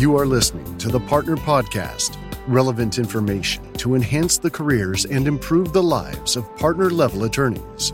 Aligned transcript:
You 0.00 0.16
are 0.16 0.24
listening 0.24 0.78
to 0.78 0.88
the 0.88 0.98
Partner 0.98 1.36
Podcast 1.36 2.16
relevant 2.48 2.96
information 2.96 3.70
to 3.74 3.94
enhance 3.94 4.38
the 4.38 4.48
careers 4.48 5.04
and 5.04 5.28
improve 5.28 5.74
the 5.74 5.82
lives 5.82 6.36
of 6.36 6.56
partner 6.56 6.88
level 6.88 7.24
attorneys. 7.24 7.92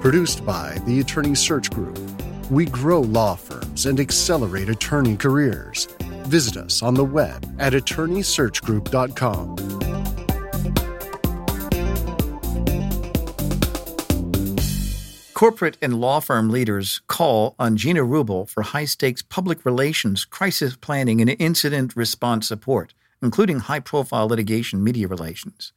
Produced 0.00 0.44
by 0.44 0.76
the 0.86 0.98
Attorney 0.98 1.36
Search 1.36 1.70
Group, 1.70 1.96
we 2.50 2.64
grow 2.66 3.02
law 3.02 3.36
firms 3.36 3.86
and 3.86 4.00
accelerate 4.00 4.68
attorney 4.68 5.16
careers. 5.16 5.86
Visit 6.26 6.56
us 6.56 6.82
on 6.82 6.94
the 6.94 7.04
web 7.04 7.46
at 7.60 7.74
attorneysearchgroup.com. 7.74 9.69
Corporate 15.40 15.78
and 15.80 16.02
law 16.02 16.20
firm 16.20 16.50
leaders 16.50 17.00
call 17.06 17.54
on 17.58 17.78
Gina 17.78 18.02
Rubel 18.02 18.46
for 18.46 18.60
high 18.60 18.84
stakes 18.84 19.22
public 19.22 19.64
relations, 19.64 20.26
crisis 20.26 20.76
planning, 20.76 21.22
and 21.22 21.34
incident 21.38 21.96
response 21.96 22.46
support 22.46 22.92
including 23.22 23.60
high 23.60 23.80
profile 23.80 24.28
litigation 24.28 24.84
media 24.84 25.08
relations. 25.08 25.72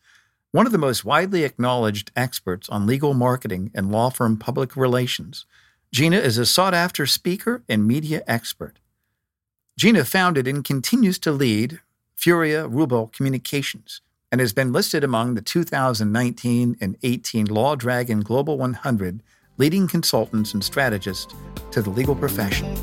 One 0.52 0.66
of 0.66 0.74
the 0.74 0.78
most 0.78 1.06
widely 1.06 1.46
acknowledged 1.46 2.12
experts 2.14 2.68
on 2.68 2.86
legal 2.86 3.14
marketing 3.14 3.72
and 3.74 3.90
law 3.90 4.10
firm 4.10 4.36
public 4.36 4.76
relations, 4.76 5.46
Gina 5.94 6.18
is 6.18 6.38
a 6.38 6.46
sought 6.46 6.74
after 6.74 7.06
speaker 7.06 7.64
and 7.70 7.88
media 7.88 8.22
expert. 8.28 8.80
Gina 9.78 10.04
founded 10.04 10.46
and 10.46 10.66
continues 10.66 11.18
to 11.20 11.32
lead 11.32 11.80
Furia 12.18 12.68
Rubel 12.68 13.14
Communications 13.14 14.02
and 14.30 14.42
has 14.42 14.52
been 14.52 14.74
listed 14.74 15.06
among 15.06 15.36
the 15.36 15.42
2019 15.42 16.76
and 16.82 16.98
18 17.02 17.48
Lawdragon 17.48 18.26
Global 18.26 18.58
100 18.58 19.24
leading 19.58 19.88
consultants 19.88 20.54
and 20.54 20.64
strategists 20.64 21.34
to 21.72 21.82
the 21.82 21.90
legal 21.90 22.16
profession. 22.16 22.76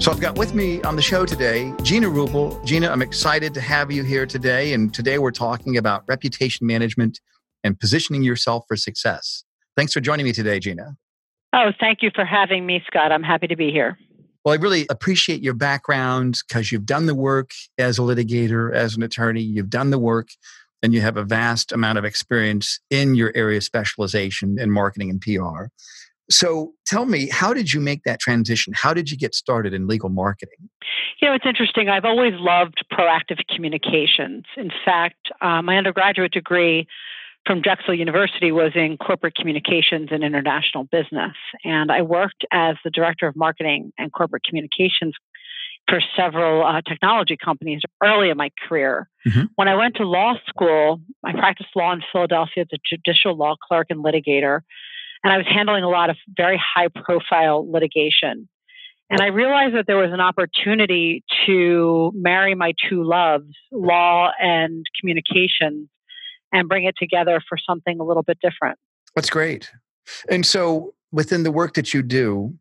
So 0.00 0.12
I've 0.12 0.20
got 0.20 0.38
with 0.38 0.54
me 0.54 0.80
on 0.82 0.94
the 0.94 1.02
show 1.02 1.26
today 1.26 1.74
Gina 1.82 2.06
Rubel. 2.08 2.64
Gina, 2.64 2.88
I'm 2.88 3.02
excited 3.02 3.52
to 3.54 3.60
have 3.60 3.90
you 3.90 4.04
here 4.04 4.26
today. 4.26 4.72
And 4.72 4.94
today 4.94 5.18
we're 5.18 5.32
talking 5.32 5.76
about 5.76 6.04
reputation 6.06 6.66
management 6.66 7.20
and 7.64 7.78
positioning 7.78 8.22
yourself 8.22 8.64
for 8.68 8.76
success. 8.76 9.42
Thanks 9.76 9.92
for 9.92 10.00
joining 10.00 10.24
me 10.24 10.32
today, 10.32 10.60
Gina. 10.60 10.96
Oh, 11.52 11.72
thank 11.80 12.02
you 12.02 12.10
for 12.14 12.24
having 12.24 12.66
me, 12.66 12.82
Scott. 12.86 13.10
I'm 13.10 13.24
happy 13.24 13.48
to 13.48 13.56
be 13.56 13.72
here. 13.72 13.98
Well, 14.44 14.54
I 14.54 14.58
really 14.58 14.86
appreciate 14.90 15.42
your 15.42 15.54
background 15.54 16.38
because 16.46 16.70
you've 16.70 16.86
done 16.86 17.06
the 17.06 17.14
work 17.16 17.50
as 17.78 17.98
a 17.98 18.02
litigator, 18.02 18.72
as 18.72 18.96
an 18.96 19.02
attorney. 19.02 19.42
You've 19.42 19.70
done 19.70 19.90
the 19.90 19.98
work 19.98 20.28
and 20.86 20.94
you 20.94 21.00
have 21.00 21.16
a 21.16 21.24
vast 21.24 21.72
amount 21.72 21.98
of 21.98 22.04
experience 22.04 22.78
in 22.90 23.16
your 23.16 23.32
area 23.34 23.56
of 23.56 23.64
specialization 23.64 24.56
in 24.56 24.70
marketing 24.70 25.10
and 25.10 25.20
PR. 25.20 25.64
So 26.30 26.74
tell 26.86 27.06
me, 27.06 27.28
how 27.28 27.52
did 27.52 27.72
you 27.72 27.80
make 27.80 28.04
that 28.04 28.20
transition? 28.20 28.72
How 28.72 28.94
did 28.94 29.10
you 29.10 29.16
get 29.16 29.34
started 29.34 29.74
in 29.74 29.88
legal 29.88 30.10
marketing? 30.10 30.70
You 31.20 31.28
know, 31.28 31.34
it's 31.34 31.44
interesting. 31.44 31.88
I've 31.88 32.04
always 32.04 32.34
loved 32.36 32.84
proactive 32.92 33.40
communications. 33.52 34.44
In 34.56 34.70
fact, 34.84 35.32
uh, 35.40 35.60
my 35.60 35.76
undergraduate 35.76 36.30
degree 36.30 36.86
from 37.46 37.62
Drexel 37.62 37.94
University 37.94 38.52
was 38.52 38.70
in 38.76 38.96
corporate 38.96 39.34
communications 39.34 40.10
and 40.12 40.22
international 40.22 40.84
business. 40.84 41.34
And 41.64 41.90
I 41.90 42.02
worked 42.02 42.44
as 42.52 42.76
the 42.84 42.90
director 42.90 43.26
of 43.26 43.34
marketing 43.34 43.92
and 43.98 44.12
corporate 44.12 44.44
communications 44.44 45.14
for 45.88 46.00
several 46.16 46.66
uh, 46.66 46.80
technology 46.82 47.36
companies 47.42 47.80
early 48.02 48.30
in 48.30 48.36
my 48.36 48.50
career. 48.68 49.08
Mm-hmm. 49.26 49.44
When 49.54 49.68
I 49.68 49.76
went 49.76 49.96
to 49.96 50.04
law 50.04 50.34
school, 50.48 51.00
I 51.24 51.32
practiced 51.32 51.70
law 51.76 51.92
in 51.92 52.02
Philadelphia 52.12 52.64
as 52.64 52.68
a 52.72 52.78
judicial 52.88 53.36
law 53.36 53.54
clerk 53.68 53.86
and 53.90 54.04
litigator 54.04 54.60
and 55.26 55.32
I 55.32 55.38
was 55.38 55.46
handling 55.52 55.82
a 55.82 55.88
lot 55.88 56.08
of 56.08 56.16
very 56.36 56.56
high 56.56 56.86
profile 56.86 57.68
litigation. 57.68 58.48
And 59.10 59.20
I 59.20 59.26
realized 59.26 59.74
that 59.74 59.86
there 59.88 59.96
was 59.96 60.12
an 60.12 60.20
opportunity 60.20 61.24
to 61.46 62.12
marry 62.14 62.54
my 62.54 62.74
two 62.88 63.02
loves, 63.02 63.52
law 63.72 64.30
and 64.40 64.84
communications, 65.00 65.88
and 66.52 66.68
bring 66.68 66.84
it 66.84 66.94
together 66.96 67.40
for 67.48 67.58
something 67.58 67.98
a 67.98 68.04
little 68.04 68.22
bit 68.22 68.38
different. 68.40 68.78
That's 69.16 69.28
great. 69.28 69.70
And 70.28 70.46
so, 70.46 70.94
within 71.10 71.42
the 71.42 71.50
work 71.50 71.74
that 71.74 71.92
you 71.92 72.02
do 72.02 72.54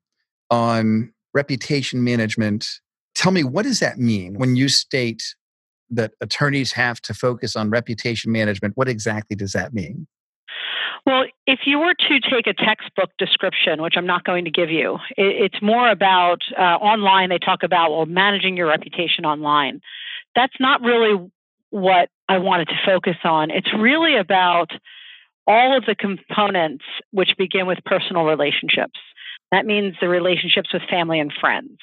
on 0.49 1.13
reputation 1.35 2.03
management, 2.03 2.79
tell 3.25 3.31
me 3.31 3.43
what 3.43 3.63
does 3.63 3.79
that 3.79 3.97
mean 3.97 4.35
when 4.35 4.55
you 4.55 4.69
state 4.69 5.23
that 5.89 6.11
attorneys 6.21 6.71
have 6.71 7.01
to 7.01 7.11
focus 7.11 7.55
on 7.55 7.71
reputation 7.71 8.31
management? 8.31 8.77
What 8.77 8.87
exactly 8.87 9.35
does 9.35 9.53
that 9.53 9.73
mean? 9.73 10.05
Well, 11.07 11.23
if 11.47 11.61
you 11.65 11.79
were 11.79 11.95
to 11.95 12.19
take 12.19 12.45
a 12.45 12.53
textbook 12.53 13.09
description, 13.17 13.81
which 13.81 13.95
I'm 13.97 14.05
not 14.05 14.25
going 14.25 14.45
to 14.45 14.51
give 14.51 14.69
you, 14.69 14.99
it's 15.17 15.59
more 15.59 15.89
about 15.89 16.41
uh, 16.55 16.61
online. 16.61 17.29
They 17.29 17.39
talk 17.39 17.63
about 17.63 17.89
well 17.89 18.05
managing 18.05 18.57
your 18.57 18.67
reputation 18.67 19.25
online. 19.25 19.81
That's 20.35 20.55
not 20.59 20.81
really 20.81 21.31
what 21.71 22.09
I 22.29 22.37
wanted 22.37 22.67
to 22.67 22.75
focus 22.85 23.17
on. 23.23 23.49
It's 23.49 23.73
really 23.75 24.17
about 24.17 24.69
all 25.47 25.75
of 25.75 25.85
the 25.85 25.95
components 25.95 26.85
which 27.09 27.31
begin 27.39 27.65
with 27.65 27.79
personal 27.85 28.25
relationships. 28.25 28.99
That 29.51 29.65
means 29.65 29.95
the 29.99 30.09
relationships 30.09 30.71
with 30.71 30.83
family 30.89 31.19
and 31.19 31.33
friends, 31.39 31.77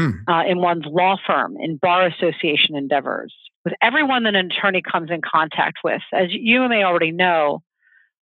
hmm. 0.00 0.30
uh, 0.30 0.44
in 0.44 0.58
one's 0.58 0.84
law 0.86 1.16
firm, 1.26 1.56
in 1.58 1.76
bar 1.76 2.06
association 2.06 2.76
endeavors, 2.76 3.34
with 3.64 3.74
everyone 3.82 4.24
that 4.24 4.34
an 4.34 4.50
attorney 4.50 4.82
comes 4.82 5.10
in 5.10 5.20
contact 5.20 5.78
with. 5.84 6.02
As 6.12 6.28
you 6.30 6.68
may 6.68 6.84
already 6.84 7.12
know, 7.12 7.62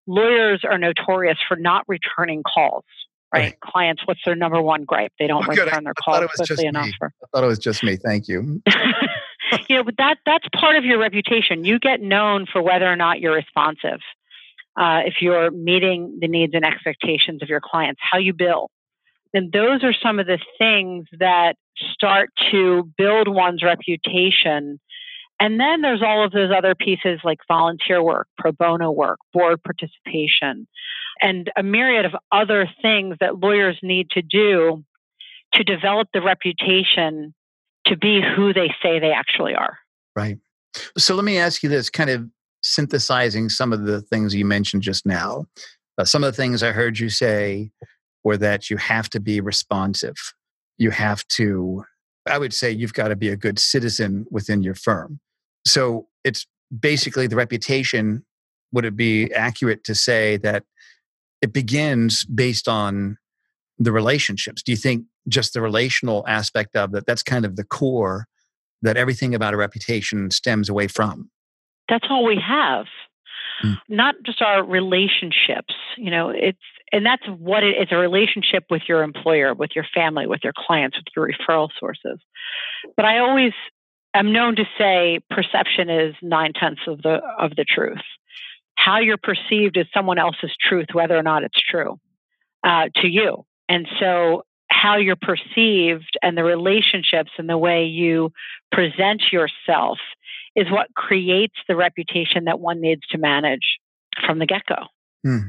lawyers 0.08 0.62
are 0.64 0.78
notorious 0.78 1.38
for 1.48 1.58
not 1.58 1.84
returning 1.88 2.44
calls. 2.44 2.86
Right? 3.34 3.42
right. 3.42 3.60
Clients, 3.60 4.04
what's 4.06 4.22
their 4.26 4.36
number 4.36 4.62
one 4.62 4.86
gripe? 4.86 5.12
They 5.20 5.28
don't 5.28 5.44
oh, 5.46 5.52
return 5.52 5.84
their 5.84 5.94
calls 5.94 6.26
quickly 6.38 6.66
enough. 6.66 6.88
For... 6.98 7.12
I 7.22 7.28
thought 7.34 7.44
it 7.44 7.48
was 7.48 7.60
just 7.60 7.84
me. 7.84 7.98
Thank 7.98 8.30
you. 8.30 8.62
you 9.70 9.76
know, 9.76 9.84
but 9.84 9.98
that 9.98 10.18
that's 10.26 10.48
part 10.56 10.76
of 10.76 10.86
your 10.86 11.00
reputation. 11.00 11.66
You 11.66 11.80
get 11.80 12.02
known 12.02 12.46
for 12.52 12.62
whether 12.62 12.86
or 12.86 12.96
not 12.96 13.20
you're 13.20 13.36
responsive. 13.36 14.00
Uh, 14.76 15.02
if 15.06 15.16
you're 15.22 15.50
meeting 15.52 16.20
the 16.22 16.28
needs 16.28 16.54
and 16.54 16.64
expectations 16.64 17.42
of 17.42 17.50
your 17.50 17.62
clients, 17.62 18.00
how 18.04 18.20
you 18.20 18.34
bill, 18.34 18.70
then 19.34 19.50
those 19.52 19.84
are 19.84 19.94
some 19.94 20.20
of 20.20 20.28
the 20.28 20.40
things 20.58 21.06
that 21.20 21.56
start 21.94 22.30
to 22.52 22.90
build 22.98 23.28
one's 23.28 23.64
reputation 23.64 24.80
and 25.40 25.60
then 25.60 25.82
there's 25.82 26.02
all 26.02 26.26
of 26.26 26.32
those 26.32 26.50
other 26.56 26.74
pieces 26.74 27.20
like 27.24 27.40
volunteer 27.48 28.02
work, 28.02 28.28
pro 28.38 28.52
bono 28.52 28.92
work, 28.92 29.20
board 29.34 29.62
participation, 29.64 30.68
and 31.22 31.52
a 31.56 31.64
myriad 31.64 32.06
of 32.06 32.16
other 32.32 32.68
things 32.82 33.18
that 33.20 33.40
lawyers 33.40 33.78
need 33.84 34.10
to 34.12 34.22
do 34.22 34.84
to 35.54 35.64
develop 35.64 36.08
the 36.14 36.22
reputation 36.22 37.34
to 37.86 37.96
be 37.96 38.22
who 38.36 38.54
they 38.54 38.74
say 38.82 39.00
they 39.00 39.12
actually 39.12 39.54
are. 39.54 39.78
Right. 40.16 40.40
So 40.98 41.16
let 41.16 41.24
me 41.24 41.38
ask 41.38 41.64
you 41.64 41.70
this 41.70 41.90
kind 41.90 42.10
of 42.10 42.28
synthesizing 42.64 43.50
some 43.50 43.72
of 43.72 43.86
the 43.86 44.02
things 44.02 44.34
you 44.34 44.46
mentioned 44.46 44.82
just 44.82 45.06
now. 45.06 45.46
Uh, 45.98 46.06
some 46.06 46.24
of 46.24 46.34
the 46.34 46.36
things 46.36 46.64
I 46.64 46.72
heard 46.72 47.00
you 47.00 47.10
say 47.10 47.72
were 48.28 48.38
that 48.38 48.70
you 48.70 48.76
have 48.78 49.10
to 49.10 49.20
be 49.20 49.40
responsive. 49.40 50.16
You 50.78 50.92
have 50.92 51.26
to, 51.30 51.84
I 52.28 52.38
would 52.38 52.54
say, 52.54 52.70
you've 52.70 52.94
got 52.94 53.08
to 53.08 53.16
be 53.16 53.30
a 53.30 53.38
good 53.38 53.58
citizen 53.58 54.26
within 54.30 54.62
your 54.62 54.76
firm. 54.76 55.20
So 55.66 56.08
it's 56.26 56.46
basically 56.78 57.28
the 57.28 57.38
reputation. 57.38 58.26
Would 58.74 58.84
it 58.84 58.98
be 58.98 59.34
accurate 59.34 59.86
to 59.86 59.96
say 59.96 60.36
that 60.38 60.64
it 61.42 61.54
begins 61.54 62.26
based 62.26 62.68
on 62.68 63.18
the 63.80 63.94
relationships? 63.94 64.62
Do 64.62 64.74
you 64.74 64.78
think 64.78 65.06
just 65.30 65.54
the 65.54 65.62
relational 65.62 66.26
aspect 66.28 66.76
of 66.76 66.92
that, 66.92 67.06
that's 67.08 67.24
kind 67.24 67.46
of 67.46 67.56
the 67.56 67.64
core 67.64 68.28
that 68.82 68.98
everything 68.98 69.34
about 69.34 69.54
a 69.54 69.58
reputation 69.58 70.32
stems 70.32 70.68
away 70.68 70.88
from? 70.88 71.32
That's 71.88 72.08
all 72.10 72.26
we 72.26 72.42
have. 72.46 72.88
Mm. 73.64 73.78
Not 73.90 74.16
just 74.26 74.42
our 74.42 74.64
relationships, 74.64 75.74
you 75.98 76.12
know, 76.12 76.30
it's 76.30 76.58
and 76.92 77.06
that's 77.06 77.26
what 77.28 77.64
it 77.64 77.76
is 77.78 77.88
a 77.92 77.98
relationship 77.98 78.66
with 78.70 78.84
your 78.88 79.04
employer, 79.04 79.54
with 79.54 79.72
your 79.76 79.86
family, 79.94 80.26
with 80.26 80.42
your 80.44 80.54
clients, 80.56 80.98
with 80.98 81.06
your 81.16 81.30
referral 81.30 81.70
sources. 81.80 82.20
But 82.96 83.06
I 83.06 83.20
always 83.20 83.54
I'm 84.14 84.32
known 84.32 84.56
to 84.56 84.66
say 84.78 85.20
perception 85.30 85.90
is 85.90 86.16
nine 86.22 86.54
tenths 86.54 86.82
of 86.88 87.02
the 87.02 87.22
of 87.40 87.56
the 87.56 87.66
truth. 87.66 88.02
How 88.76 89.00
you're 89.00 89.18
perceived 89.18 89.78
is 89.78 89.86
someone 89.94 90.18
else's 90.18 90.56
truth, 90.60 90.88
whether 90.94 91.18
or 91.18 91.24
not 91.24 91.44
it's 91.44 91.60
true 91.60 92.00
uh, 92.64 92.90
to 92.98 93.08
you. 93.08 93.46
And 93.68 93.88
so, 94.00 94.44
how 94.70 94.98
you're 94.98 95.16
perceived 95.16 96.18
and 96.22 96.38
the 96.38 96.44
relationships 96.44 97.32
and 97.38 97.50
the 97.50 97.58
way 97.58 97.86
you 97.86 98.32
present 98.72 99.24
yourself 99.32 99.98
is 100.58 100.70
what 100.70 100.94
creates 100.96 101.56
the 101.70 101.76
reputation 101.76 102.44
that 102.46 102.60
one 102.60 102.82
needs 102.82 103.02
to 103.12 103.18
manage 103.18 103.78
from 104.26 104.40
the 104.40 104.46
get 104.46 104.64
go. 104.68 104.88
Hmm. 105.24 105.48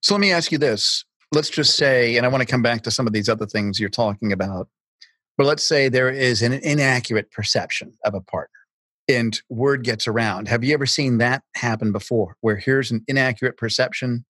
So, 0.00 0.14
let 0.14 0.20
me 0.20 0.32
ask 0.32 0.50
you 0.50 0.58
this. 0.58 1.04
Let's 1.32 1.50
just 1.50 1.76
say, 1.76 2.16
and 2.16 2.24
I 2.24 2.30
want 2.30 2.40
to 2.40 2.50
come 2.50 2.62
back 2.62 2.82
to 2.84 2.90
some 2.90 3.06
of 3.06 3.12
these 3.12 3.28
other 3.28 3.44
things 3.44 3.78
you're 3.78 3.90
talking 3.90 4.32
about. 4.32 4.68
But 5.36 5.46
let's 5.46 5.66
say 5.66 5.88
there 5.88 6.08
is 6.08 6.40
an 6.40 6.54
inaccurate 6.54 7.30
perception 7.30 7.92
of 8.04 8.14
a 8.14 8.20
partner 8.20 8.58
and 9.08 9.40
word 9.50 9.84
gets 9.84 10.08
around. 10.08 10.48
Have 10.48 10.64
you 10.64 10.72
ever 10.72 10.86
seen 10.86 11.18
that 11.18 11.42
happen 11.54 11.92
before 11.92 12.36
where 12.40 12.56
here's 12.56 12.90
an 12.90 13.04
inaccurate 13.06 13.56
perception 13.56 14.24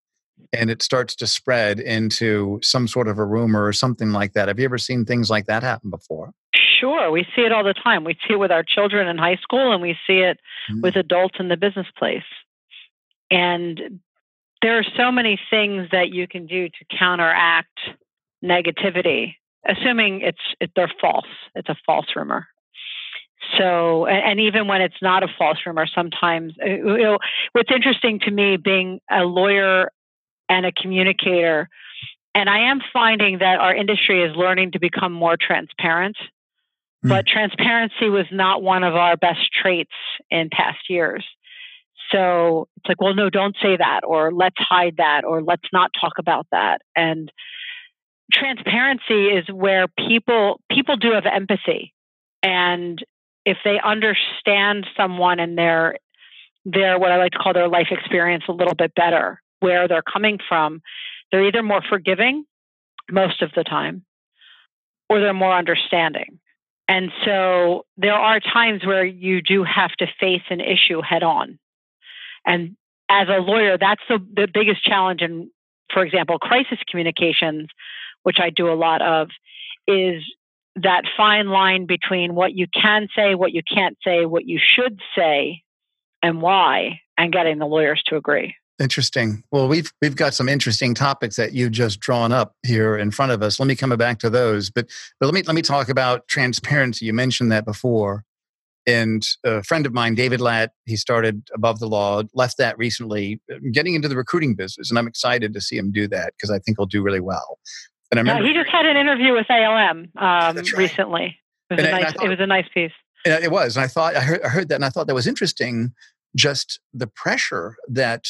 and 0.52 0.70
it 0.70 0.82
starts 0.82 1.14
to 1.16 1.26
spread 1.26 1.80
into 1.80 2.58
some 2.62 2.88
sort 2.88 3.08
of 3.08 3.18
a 3.18 3.24
rumor 3.24 3.64
or 3.64 3.72
something 3.72 4.12
like 4.12 4.32
that. 4.34 4.48
Have 4.48 4.58
you 4.58 4.64
ever 4.64 4.78
seen 4.78 5.04
things 5.04 5.30
like 5.30 5.46
that 5.46 5.62
happen 5.62 5.90
before? 5.90 6.32
Sure, 6.80 7.10
we 7.10 7.26
see 7.34 7.42
it 7.42 7.52
all 7.52 7.64
the 7.64 7.74
time. 7.74 8.04
We 8.04 8.14
see 8.26 8.34
it 8.34 8.38
with 8.38 8.50
our 8.50 8.62
children 8.62 9.08
in 9.08 9.18
high 9.18 9.36
school, 9.36 9.72
and 9.72 9.82
we 9.82 9.96
see 10.06 10.18
it 10.18 10.38
mm-hmm. 10.70 10.80
with 10.80 10.96
adults 10.96 11.36
in 11.38 11.48
the 11.48 11.56
business 11.56 11.86
place. 11.96 12.22
And 13.30 14.00
there 14.62 14.78
are 14.78 14.84
so 14.96 15.10
many 15.10 15.38
things 15.50 15.88
that 15.92 16.10
you 16.10 16.26
can 16.26 16.46
do 16.46 16.68
to 16.68 16.98
counteract 16.98 17.78
negativity, 18.44 19.34
assuming 19.68 20.20
it's 20.22 20.38
it, 20.60 20.70
they're 20.76 20.92
false. 21.00 21.26
It's 21.54 21.68
a 21.68 21.76
false 21.86 22.06
rumor. 22.14 22.46
So, 23.58 24.06
and, 24.06 24.18
and 24.24 24.40
even 24.40 24.66
when 24.66 24.80
it's 24.80 25.00
not 25.02 25.22
a 25.22 25.28
false 25.38 25.58
rumor, 25.66 25.86
sometimes 25.86 26.54
uh, 26.62 26.68
you 26.68 27.02
know 27.02 27.18
what's 27.52 27.70
interesting 27.70 28.20
to 28.20 28.30
me, 28.30 28.56
being 28.56 29.00
a 29.10 29.22
lawyer 29.22 29.90
and 30.48 30.66
a 30.66 30.72
communicator, 30.72 31.68
and 32.34 32.50
I 32.50 32.70
am 32.70 32.80
finding 32.92 33.38
that 33.38 33.58
our 33.60 33.74
industry 33.74 34.22
is 34.22 34.36
learning 34.36 34.72
to 34.72 34.78
become 34.78 35.12
more 35.12 35.36
transparent. 35.40 36.16
Mm. 37.04 37.10
But 37.10 37.26
transparency 37.26 38.08
was 38.08 38.26
not 38.32 38.62
one 38.62 38.84
of 38.84 38.94
our 38.94 39.16
best 39.16 39.52
traits 39.52 39.92
in 40.30 40.50
past 40.50 40.88
years. 40.88 41.24
So 42.12 42.68
it's 42.76 42.88
like, 42.88 43.00
well, 43.00 43.14
no, 43.14 43.30
don't 43.30 43.56
say 43.60 43.76
that, 43.76 44.00
or 44.04 44.32
let's 44.32 44.56
hide 44.58 44.96
that, 44.98 45.24
or 45.24 45.42
let's 45.42 45.66
not 45.72 45.90
talk 46.00 46.14
about 46.18 46.46
that. 46.52 46.80
And 46.94 47.32
transparency 48.32 49.28
is 49.28 49.44
where 49.52 49.86
people 49.88 50.60
people 50.70 50.96
do 50.96 51.12
have 51.12 51.26
empathy, 51.26 51.92
and 52.42 53.02
if 53.44 53.58
they 53.64 53.80
understand 53.82 54.86
someone 54.96 55.40
and 55.40 55.56
their 55.58 55.96
their 56.64 56.98
what 56.98 57.12
I 57.12 57.16
like 57.16 57.32
to 57.32 57.38
call 57.38 57.54
their 57.54 57.68
life 57.68 57.88
experience 57.90 58.44
a 58.48 58.52
little 58.52 58.74
bit 58.74 58.94
better, 58.94 59.42
where 59.60 59.88
they're 59.88 60.02
coming 60.02 60.38
from, 60.48 60.82
they're 61.30 61.46
either 61.46 61.62
more 61.62 61.82
forgiving 61.88 62.44
most 63.10 63.42
of 63.42 63.50
the 63.56 63.64
time, 63.64 64.04
or 65.08 65.20
they're 65.20 65.34
more 65.34 65.54
understanding. 65.54 66.38
And 66.88 67.10
so 67.24 67.84
there 67.96 68.14
are 68.14 68.40
times 68.40 68.86
where 68.86 69.04
you 69.04 69.42
do 69.42 69.64
have 69.64 69.90
to 69.98 70.06
face 70.20 70.42
an 70.50 70.60
issue 70.60 71.00
head 71.00 71.22
on 71.22 71.58
and 72.46 72.76
as 73.08 73.28
a 73.28 73.40
lawyer, 73.40 73.76
that's 73.78 74.00
the, 74.08 74.18
the 74.18 74.48
biggest 74.52 74.82
challenge 74.84 75.20
in, 75.20 75.50
for 75.92 76.04
example, 76.04 76.38
crisis 76.38 76.78
communications, 76.88 77.68
which 78.22 78.38
I 78.40 78.50
do 78.50 78.72
a 78.72 78.74
lot 78.74 79.02
of, 79.02 79.28
is 79.86 80.22
that 80.76 81.02
fine 81.16 81.48
line 81.48 81.86
between 81.86 82.34
what 82.34 82.54
you 82.54 82.66
can 82.68 83.08
say, 83.14 83.34
what 83.34 83.52
you 83.52 83.62
can't 83.62 83.96
say, 84.04 84.26
what 84.26 84.46
you 84.46 84.58
should 84.60 85.00
say, 85.16 85.62
and 86.22 86.40
why, 86.40 87.00
and 87.18 87.32
getting 87.32 87.58
the 87.58 87.66
lawyers 87.66 88.02
to 88.06 88.16
agree. 88.16 88.54
Interesting. 88.78 89.42
Well, 89.50 89.68
we've 89.68 89.90
we've 90.02 90.16
got 90.16 90.34
some 90.34 90.48
interesting 90.48 90.92
topics 90.92 91.36
that 91.36 91.54
you've 91.54 91.72
just 91.72 91.98
drawn 91.98 92.30
up 92.30 92.54
here 92.62 92.96
in 92.96 93.10
front 93.10 93.32
of 93.32 93.42
us. 93.42 93.58
Let 93.58 93.66
me 93.66 93.74
come 93.74 93.90
back 93.96 94.18
to 94.18 94.28
those, 94.28 94.68
but 94.68 94.86
but 95.18 95.26
let 95.26 95.34
me 95.34 95.42
let 95.42 95.54
me 95.54 95.62
talk 95.62 95.88
about 95.88 96.28
transparency. 96.28 97.06
You 97.06 97.14
mentioned 97.14 97.50
that 97.52 97.64
before, 97.64 98.24
and 98.86 99.26
a 99.44 99.62
friend 99.62 99.86
of 99.86 99.92
mine, 99.92 100.14
David 100.14 100.40
Lat, 100.40 100.72
he 100.84 100.96
started 100.96 101.48
Above 101.54 101.80
the 101.80 101.88
Law, 101.88 102.22
left 102.34 102.58
that 102.58 102.76
recently, 102.78 103.40
getting 103.72 103.94
into 103.94 104.08
the 104.08 104.16
recruiting 104.16 104.54
business. 104.54 104.90
And 104.90 104.98
I'm 104.98 105.08
excited 105.08 105.54
to 105.54 105.60
see 105.60 105.76
him 105.76 105.90
do 105.90 106.06
that 106.08 106.34
because 106.36 106.50
I 106.50 106.58
think 106.58 106.78
he'll 106.78 106.86
do 106.86 107.02
really 107.02 107.20
well. 107.20 107.58
And 108.10 108.18
I 108.18 108.20
remember, 108.20 108.42
yeah, 108.42 108.48
he 108.48 108.54
just 108.54 108.70
had 108.70 108.86
an 108.86 108.96
interview 108.96 109.32
with 109.32 109.50
ALM 109.50 110.10
um, 110.16 110.56
right. 110.56 110.72
recently. 110.72 111.38
It 111.70 111.74
was, 111.74 111.84
and, 111.84 111.88
a 111.88 111.90
nice, 111.90 112.12
thought, 112.12 112.24
it 112.24 112.28
was 112.28 112.40
a 112.40 112.46
nice 112.46 112.68
piece. 112.72 112.92
It 113.24 113.50
was. 113.50 113.76
And 113.76 113.84
I 113.84 113.88
thought, 113.88 114.14
I 114.14 114.20
heard, 114.20 114.42
I 114.42 114.48
heard 114.48 114.68
that 114.68 114.76
and 114.76 114.84
I 114.84 114.90
thought 114.90 115.08
that 115.08 115.14
was 115.14 115.26
interesting. 115.26 115.92
Just 116.36 116.78
the 116.92 117.08
pressure 117.08 117.76
that 117.88 118.26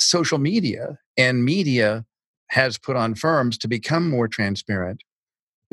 social 0.00 0.38
media 0.38 0.98
and 1.16 1.44
media 1.44 2.04
has 2.50 2.78
put 2.78 2.96
on 2.96 3.14
firms 3.14 3.56
to 3.58 3.68
become 3.68 4.08
more 4.08 4.26
transparent 4.26 5.02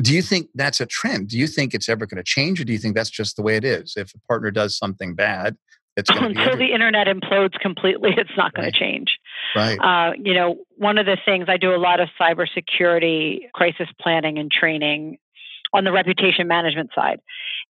do 0.02 0.14
you 0.14 0.22
think 0.22 0.50
that's 0.54 0.80
a 0.80 0.86
trend? 0.86 1.30
Do 1.30 1.38
you 1.38 1.48
think 1.48 1.74
it's 1.74 1.90
ever 1.90 2.06
going 2.06 2.18
to 2.18 2.24
change, 2.24 2.62
or 2.62 2.64
do 2.64 2.72
you 2.72 2.80
think 2.80 2.96
that's 2.96 3.10
just 3.10 3.36
the 3.36 3.42
way 3.42 3.56
it 3.56 3.64
is? 3.64 3.96
If 3.98 4.14
a 4.14 4.20
partner 4.28 4.52
does 4.52 4.78
something 4.78 5.16
bad, 5.16 5.58
it's 5.96 6.10
until 6.14 6.56
the 6.56 6.72
internet 6.72 7.08
implodes 7.08 7.60
completely, 7.60 8.12
it's 8.16 8.30
not 8.38 8.54
going 8.54 8.66
right. 8.66 8.74
to 8.74 8.80
change. 8.80 9.18
Right. 9.56 9.78
Uh, 9.80 10.14
you 10.24 10.36
know, 10.36 10.58
one 10.76 11.00
of 11.00 11.08
the 11.08 11.18
things 11.26 11.46
I 11.48 11.58
do 11.58 11.74
a 11.74 11.78
lot 11.78 12.00
of 12.00 12.10
cybersecurity 12.22 13.52
crisis 13.54 13.88
planning 14.00 14.38
and 14.38 14.52
training 14.52 15.18
on 15.74 15.84
the 15.84 15.92
reputation 15.92 16.48
management 16.48 16.92
side, 16.94 17.20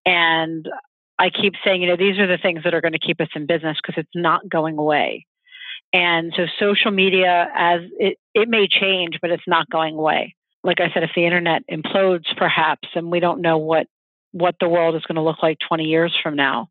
and 0.06 0.68
I 1.18 1.30
keep 1.30 1.54
saying, 1.66 1.82
you 1.82 1.88
know, 1.88 1.96
these 1.96 2.20
are 2.20 2.28
the 2.28 2.38
things 2.38 2.64
that 2.66 2.74
are 2.74 2.82
going 2.82 2.92
to 2.92 3.00
keep 3.00 3.22
us 3.22 3.30
in 3.36 3.46
business 3.46 3.78
because 3.82 4.00
it's 4.02 4.10
not 4.14 4.48
going 4.50 4.78
away. 4.78 5.26
And 5.94 6.34
so 6.36 6.46
social 6.60 6.92
media, 6.92 7.50
as 7.56 7.82
it, 7.98 8.18
it 8.34 8.50
may 8.50 8.68
change, 8.68 9.20
but 9.22 9.32
it's 9.32 9.48
not 9.48 9.70
going 9.70 9.96
away 9.96 10.36
like 10.68 10.82
I 10.82 10.92
said, 10.94 11.04
if 11.04 11.12
the 11.16 11.26
internet 11.26 11.64
implodes 11.72 12.26
perhaps, 12.36 12.90
and 12.94 13.10
we 13.10 13.22
don't 13.22 13.42
know 13.42 13.58
what 13.58 13.88
what 14.34 14.56
the 14.60 14.68
world 14.68 14.96
is 14.96 15.04
going 15.04 15.16
to 15.16 15.22
look 15.22 15.42
like 15.42 15.58
20 15.68 15.86
years 15.86 16.14
from 16.22 16.36
now. 16.36 16.70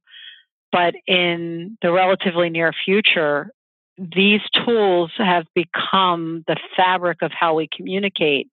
But 0.71 0.95
in 1.07 1.79
the 1.81 1.91
relatively 1.91 2.51
near 2.51 2.73
future, 2.85 3.51
these 3.97 4.43
tools 4.65 5.11
have 5.17 5.47
become 5.55 6.45
the 6.47 6.57
fabric 6.77 7.23
of 7.23 7.33
how 7.33 7.55
we 7.55 7.69
communicate, 7.75 8.51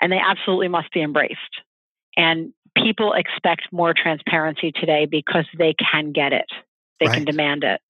and 0.00 0.10
they 0.10 0.18
absolutely 0.18 0.68
must 0.68 0.90
be 0.92 1.02
embraced. 1.02 1.40
And 2.16 2.54
people 2.74 3.12
expect 3.12 3.70
more 3.70 3.92
transparency 3.92 4.72
today 4.72 5.04
because 5.04 5.44
they 5.58 5.74
can 5.74 6.12
get 6.12 6.32
it, 6.32 6.50
they 6.98 7.06
right. 7.06 7.16
can 7.16 7.24
demand 7.24 7.62
it. 7.62 7.82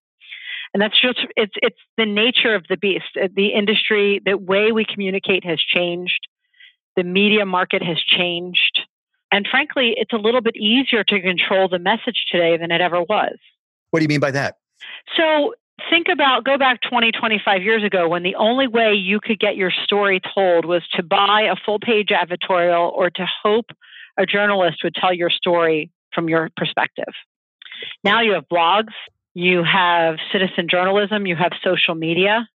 And 0.75 0.83
that's 0.83 1.01
just 1.01 1.21
it's 1.37 1.55
it's 1.57 1.79
the 1.97 2.07
nature 2.07 2.55
of 2.55 2.65
the 2.69 2.77
beast. 2.77 3.17
Uh, 3.21 3.29
the 3.35 3.49
industry, 3.49 4.21
the 4.25 4.37
way 4.37 4.73
we 4.73 4.85
communicate 4.85 5.45
has 5.45 5.59
changed 5.61 6.27
the 6.97 7.05
media 7.05 7.47
market 7.47 7.83
has 7.83 7.99
changed. 8.03 8.81
And 9.31 9.47
frankly, 9.49 9.95
it's 9.97 10.13
a 10.13 10.17
little 10.17 10.41
bit 10.41 10.57
easier 10.57 11.05
to 11.05 11.21
control 11.21 11.69
the 11.69 11.79
message 11.79 12.27
today 12.31 12.57
than 12.57 12.71
it 12.71 12.81
ever 12.81 13.03
was. 13.03 13.37
What 13.91 14.01
do 14.01 14.05
you 14.05 14.09
mean 14.09 14.21
by 14.21 14.31
that? 14.33 14.57
So 15.17 15.55
think 15.91 16.07
about 16.11 16.45
go 16.45 16.57
back 16.59 16.81
20, 16.89 17.13
25 17.13 17.63
years 17.63 17.85
ago 17.85 18.09
when 18.09 18.23
the 18.23 18.35
only 18.37 18.67
way 18.67 18.95
you 18.95 19.21
could 19.21 19.39
get 19.39 19.57
your 19.57 19.71
story 19.85 20.21
told 20.35 20.65
was 20.65 20.83
to 20.95 21.03
buy 21.03 21.49
a 21.51 21.57
full 21.65 21.79
page 21.79 22.11
editorial 22.11 22.93
or 22.95 23.11
to 23.11 23.27
hope 23.43 23.67
a 24.19 24.25
journalist 24.25 24.79
would 24.83 24.95
tell 24.95 25.13
your 25.13 25.31
story 25.31 25.91
from 26.15 26.29
your 26.29 26.51
perspective. 26.57 27.13
Now 28.03 28.23
you 28.23 28.33
have 28.33 28.45
blogs, 28.51 28.95
you 29.37 29.63
have 29.63 30.17
citizen 30.33 30.67
journalism, 30.71 31.27
you 31.27 31.37
have 31.37 31.53
social 31.63 31.95
media, 31.95 32.49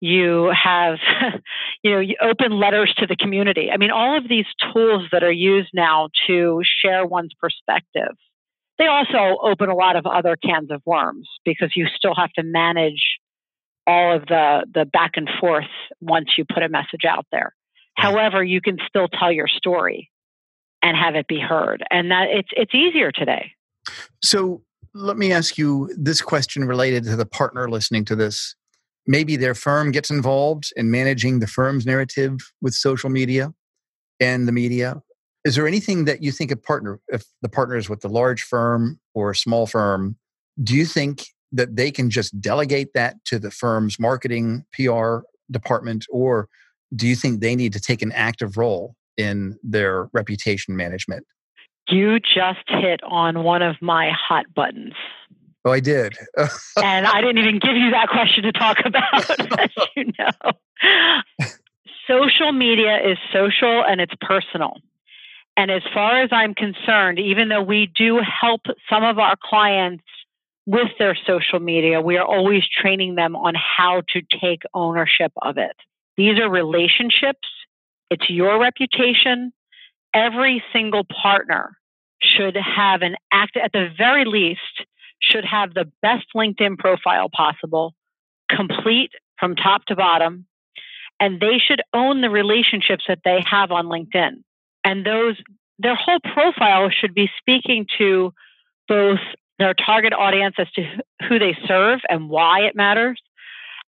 you 0.00 0.52
have 0.52 0.98
you 1.82 1.90
know 1.90 2.14
open 2.22 2.52
letters 2.52 2.92
to 2.98 3.06
the 3.06 3.16
community. 3.16 3.70
I 3.72 3.78
mean 3.78 3.90
all 3.90 4.16
of 4.18 4.28
these 4.28 4.46
tools 4.72 5.04
that 5.12 5.24
are 5.24 5.32
used 5.32 5.70
now 5.72 6.08
to 6.26 6.60
share 6.82 7.06
one's 7.06 7.32
perspective 7.40 8.16
they 8.80 8.86
also 8.86 9.38
open 9.42 9.68
a 9.68 9.74
lot 9.74 9.94
of 9.94 10.06
other 10.06 10.36
cans 10.36 10.70
of 10.70 10.80
worms 10.86 11.28
because 11.44 11.70
you 11.76 11.86
still 11.94 12.14
have 12.14 12.32
to 12.32 12.42
manage 12.42 13.18
all 13.86 14.16
of 14.16 14.22
the 14.26 14.64
the 14.72 14.86
back 14.86 15.12
and 15.14 15.28
forth 15.38 15.68
once 16.00 16.30
you 16.38 16.46
put 16.46 16.62
a 16.62 16.68
message 16.68 17.04
out 17.06 17.26
there. 17.30 17.54
However 17.94 18.42
you 18.42 18.62
can 18.62 18.78
still 18.88 19.06
tell 19.08 19.30
your 19.30 19.48
story 19.48 20.10
and 20.82 20.96
have 20.96 21.14
it 21.14 21.28
be 21.28 21.38
heard. 21.38 21.84
And 21.90 22.10
that 22.10 22.28
it's 22.30 22.48
it's 22.52 22.74
easier 22.74 23.12
today. 23.12 23.52
So 24.22 24.62
let 24.94 25.16
me 25.16 25.32
ask 25.32 25.56
you 25.56 25.92
this 25.96 26.20
question 26.20 26.64
related 26.64 27.04
to 27.04 27.16
the 27.16 27.26
partner 27.26 27.68
listening 27.68 28.04
to 28.06 28.16
this. 28.16 28.54
Maybe 29.06 29.36
their 29.36 29.54
firm 29.54 29.92
gets 29.92 30.10
involved 30.10 30.72
in 30.76 30.90
managing 30.90 31.40
the 31.40 31.46
firm's 31.46 31.86
narrative 31.86 32.38
with 32.60 32.74
social 32.74 33.10
media 33.10 33.52
and 34.18 34.46
the 34.46 34.52
media. 34.52 35.02
Is 35.44 35.54
there 35.54 35.66
anything 35.66 36.04
that 36.04 36.22
you 36.22 36.32
think 36.32 36.50
a 36.50 36.56
partner 36.56 37.00
if 37.08 37.24
the 37.40 37.48
partner 37.48 37.76
is 37.76 37.88
with 37.88 38.04
a 38.04 38.08
large 38.08 38.42
firm 38.42 39.00
or 39.14 39.30
a 39.30 39.36
small 39.36 39.66
firm 39.66 40.16
do 40.62 40.76
you 40.76 40.84
think 40.84 41.26
that 41.52 41.76
they 41.76 41.90
can 41.90 42.10
just 42.10 42.38
delegate 42.40 42.92
that 42.94 43.16
to 43.24 43.38
the 43.38 43.50
firm's 43.50 43.98
marketing 43.98 44.64
pr 44.72 45.18
department? 45.50 46.06
Or 46.10 46.48
do 46.94 47.06
you 47.06 47.16
think 47.16 47.40
they 47.40 47.56
need 47.56 47.72
to 47.72 47.80
take 47.80 48.02
an 48.02 48.12
active 48.12 48.56
role 48.56 48.94
in 49.16 49.58
their 49.62 50.08
reputation 50.12 50.76
management 50.76 51.26
you 51.90 52.20
just 52.20 52.68
hit 52.68 53.00
on 53.02 53.42
one 53.42 53.62
of 53.62 53.76
my 53.80 54.10
hot 54.10 54.46
buttons 54.54 54.94
Oh, 55.64 55.72
I 55.72 55.80
did. 55.80 56.16
and 56.82 57.06
I 57.06 57.20
didn't 57.20 57.38
even 57.38 57.58
give 57.58 57.76
you 57.76 57.90
that 57.90 58.08
question 58.08 58.44
to 58.44 58.52
talk 58.52 58.78
about, 58.84 59.30
as 59.60 59.70
you 59.94 60.12
know. 60.18 61.48
Social 62.08 62.52
media 62.52 62.96
is 62.96 63.18
social 63.32 63.84
and 63.84 64.00
it's 64.00 64.14
personal. 64.20 64.78
And 65.56 65.70
as 65.70 65.82
far 65.92 66.22
as 66.22 66.30
I'm 66.32 66.54
concerned, 66.54 67.18
even 67.18 67.48
though 67.48 67.62
we 67.62 67.90
do 67.94 68.20
help 68.20 68.62
some 68.88 69.04
of 69.04 69.18
our 69.18 69.36
clients 69.42 70.04
with 70.66 70.88
their 70.98 71.16
social 71.26 71.60
media, 71.60 72.00
we 72.00 72.16
are 72.16 72.24
always 72.24 72.62
training 72.66 73.16
them 73.16 73.36
on 73.36 73.54
how 73.54 74.02
to 74.14 74.22
take 74.40 74.62
ownership 74.72 75.32
of 75.42 75.58
it. 75.58 75.76
These 76.16 76.38
are 76.38 76.48
relationships, 76.48 77.48
it's 78.10 78.28
your 78.30 78.58
reputation. 78.60 79.52
Every 80.12 80.62
single 80.72 81.04
partner 81.04 81.76
should 82.22 82.56
have 82.56 83.02
an 83.02 83.16
act, 83.32 83.56
at 83.56 83.72
the 83.72 83.88
very 83.96 84.24
least, 84.24 84.86
should 85.22 85.44
have 85.44 85.74
the 85.74 85.90
best 86.02 86.26
LinkedIn 86.34 86.78
profile 86.78 87.28
possible, 87.28 87.94
complete 88.48 89.10
from 89.38 89.56
top 89.56 89.84
to 89.86 89.96
bottom, 89.96 90.46
and 91.18 91.40
they 91.40 91.58
should 91.58 91.82
own 91.92 92.20
the 92.20 92.30
relationships 92.30 93.04
that 93.08 93.20
they 93.24 93.42
have 93.48 93.70
on 93.70 93.86
LinkedIn. 93.86 94.42
And 94.84 95.04
those, 95.04 95.36
their 95.78 95.94
whole 95.94 96.20
profile 96.20 96.90
should 96.90 97.14
be 97.14 97.28
speaking 97.38 97.86
to 97.98 98.32
both 98.88 99.18
their 99.58 99.74
target 99.74 100.12
audience 100.12 100.56
as 100.58 100.70
to 100.72 100.82
who 101.28 101.38
they 101.38 101.56
serve 101.66 102.00
and 102.08 102.30
why 102.30 102.60
it 102.60 102.74
matters, 102.74 103.20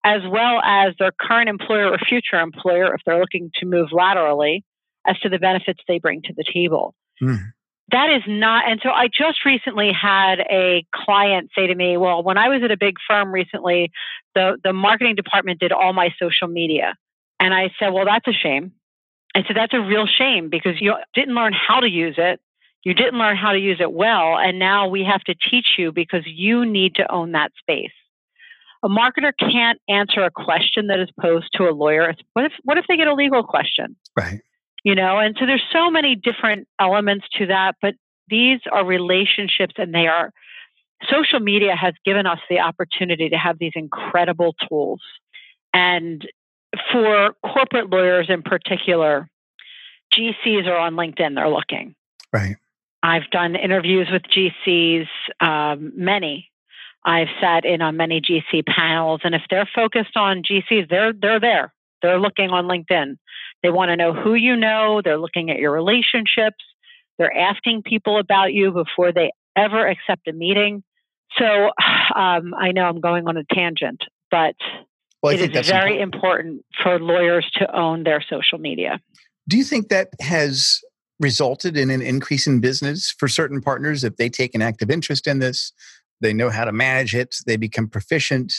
as 0.03 0.21
well 0.29 0.61
as 0.63 0.93
their 0.99 1.11
current 1.19 1.49
employer 1.49 1.91
or 1.91 1.97
future 1.97 2.39
employer 2.39 2.93
if 2.93 3.01
they're 3.05 3.19
looking 3.19 3.49
to 3.55 3.65
move 3.65 3.89
laterally 3.91 4.63
as 5.07 5.17
to 5.19 5.29
the 5.29 5.39
benefits 5.39 5.79
they 5.87 5.99
bring 5.99 6.21
to 6.21 6.33
the 6.35 6.45
table. 6.53 6.93
Mm. 7.21 7.53
That 7.91 8.09
is 8.09 8.23
not, 8.27 8.69
and 8.69 8.79
so 8.81 8.89
I 8.89 9.07
just 9.07 9.45
recently 9.45 9.91
had 9.91 10.39
a 10.39 10.85
client 10.95 11.51
say 11.55 11.67
to 11.67 11.75
me, 11.75 11.97
Well, 11.97 12.23
when 12.23 12.37
I 12.37 12.47
was 12.47 12.61
at 12.63 12.71
a 12.71 12.77
big 12.77 12.95
firm 13.07 13.31
recently, 13.31 13.91
the, 14.35 14.57
the 14.63 14.73
marketing 14.73 15.15
department 15.15 15.59
did 15.59 15.71
all 15.71 15.93
my 15.93 16.09
social 16.19 16.47
media. 16.47 16.95
And 17.39 17.53
I 17.53 17.71
said, 17.77 17.89
Well, 17.89 18.05
that's 18.05 18.27
a 18.27 18.31
shame. 18.31 18.71
I 19.35 19.43
said, 19.45 19.57
That's 19.57 19.73
a 19.73 19.81
real 19.81 20.07
shame 20.07 20.49
because 20.49 20.79
you 20.79 20.93
didn't 21.13 21.35
learn 21.35 21.53
how 21.53 21.81
to 21.81 21.89
use 21.89 22.15
it. 22.17 22.39
You 22.83 22.93
didn't 22.93 23.19
learn 23.19 23.37
how 23.37 23.51
to 23.51 23.59
use 23.59 23.77
it 23.79 23.91
well. 23.91 24.37
And 24.37 24.59
now 24.59 24.87
we 24.87 25.03
have 25.03 25.21
to 25.25 25.35
teach 25.35 25.67
you 25.77 25.91
because 25.91 26.23
you 26.25 26.65
need 26.65 26.95
to 26.95 27.11
own 27.11 27.33
that 27.33 27.51
space. 27.59 27.91
A 28.81 28.89
marketer 28.89 29.31
can't 29.37 29.79
answer 29.87 30.23
a 30.23 30.31
question 30.31 30.87
that 30.87 30.99
is 30.99 31.09
posed 31.19 31.47
to 31.53 31.69
a 31.69 31.71
lawyer. 31.71 32.13
What 32.33 32.45
if, 32.45 32.51
what 32.63 32.77
if 32.77 32.85
they 32.87 32.97
get 32.97 33.07
a 33.07 33.13
legal 33.13 33.43
question? 33.43 33.95
Right 34.17 34.41
you 34.83 34.95
know 34.95 35.19
and 35.19 35.35
so 35.39 35.45
there's 35.45 35.63
so 35.71 35.89
many 35.89 36.15
different 36.15 36.67
elements 36.79 37.25
to 37.37 37.47
that 37.47 37.75
but 37.81 37.95
these 38.29 38.59
are 38.71 38.85
relationships 38.85 39.75
and 39.77 39.93
they 39.93 40.07
are 40.07 40.31
social 41.09 41.39
media 41.39 41.75
has 41.75 41.93
given 42.05 42.25
us 42.25 42.39
the 42.49 42.59
opportunity 42.59 43.29
to 43.29 43.37
have 43.37 43.59
these 43.59 43.73
incredible 43.75 44.55
tools. 44.67 45.01
And 45.73 46.25
for 46.91 47.33
corporate 47.43 47.89
lawyers 47.89 48.27
in 48.29 48.41
particular 48.41 49.29
gcs 50.13 50.67
are 50.67 50.77
on 50.77 50.95
linkedin 50.95 51.35
they're 51.35 51.49
looking. 51.49 51.95
Right. 52.31 52.55
I've 53.01 53.29
done 53.31 53.55
interviews 53.55 54.07
with 54.11 54.23
gcs 54.23 55.07
um, 55.39 55.91
many. 55.95 56.49
I've 57.05 57.27
sat 57.41 57.65
in 57.65 57.81
on 57.81 57.97
many 57.97 58.21
gc 58.21 58.65
panels 58.65 59.21
and 59.23 59.35
if 59.35 59.41
they're 59.49 59.69
focused 59.73 60.15
on 60.15 60.41
gcs 60.41 60.89
they're 60.89 61.13
they're 61.13 61.39
there 61.39 61.72
they're 62.03 62.19
looking 62.19 62.51
on 62.51 62.65
linkedin 62.65 63.15
they 63.63 63.69
want 63.69 63.89
to 63.89 63.95
know 63.95 64.13
who 64.13 64.35
you 64.35 64.55
know. 64.55 65.01
They're 65.03 65.17
looking 65.17 65.49
at 65.49 65.57
your 65.57 65.71
relationships. 65.71 66.63
They're 67.17 67.35
asking 67.35 67.83
people 67.83 68.19
about 68.19 68.53
you 68.53 68.71
before 68.71 69.13
they 69.13 69.31
ever 69.55 69.87
accept 69.87 70.27
a 70.27 70.33
meeting. 70.33 70.83
So 71.37 71.45
um, 72.15 72.53
I 72.53 72.71
know 72.73 72.83
I'm 72.83 72.99
going 72.99 73.27
on 73.27 73.37
a 73.37 73.45
tangent, 73.45 74.03
but 74.29 74.55
well, 75.23 75.33
it 75.33 75.55
is 75.55 75.67
very 75.67 75.99
important. 76.01 76.63
important 76.63 76.65
for 76.83 76.99
lawyers 76.99 77.49
to 77.55 77.75
own 77.75 78.03
their 78.03 78.21
social 78.29 78.59
media. 78.59 78.99
Do 79.47 79.57
you 79.57 79.63
think 79.63 79.87
that 79.87 80.09
has 80.19 80.81
resulted 81.19 81.77
in 81.77 81.89
an 81.89 82.01
increase 82.01 82.45
in 82.45 82.59
business 82.59 83.11
for 83.17 83.29
certain 83.29 83.61
partners 83.61 84.03
if 84.03 84.17
they 84.17 84.27
take 84.27 84.53
an 84.53 84.61
active 84.61 84.91
interest 84.91 85.25
in 85.25 85.39
this? 85.39 85.71
They 86.19 86.33
know 86.33 86.49
how 86.49 86.65
to 86.65 86.71
manage 86.71 87.15
it, 87.15 87.35
they 87.45 87.55
become 87.55 87.87
proficient 87.87 88.53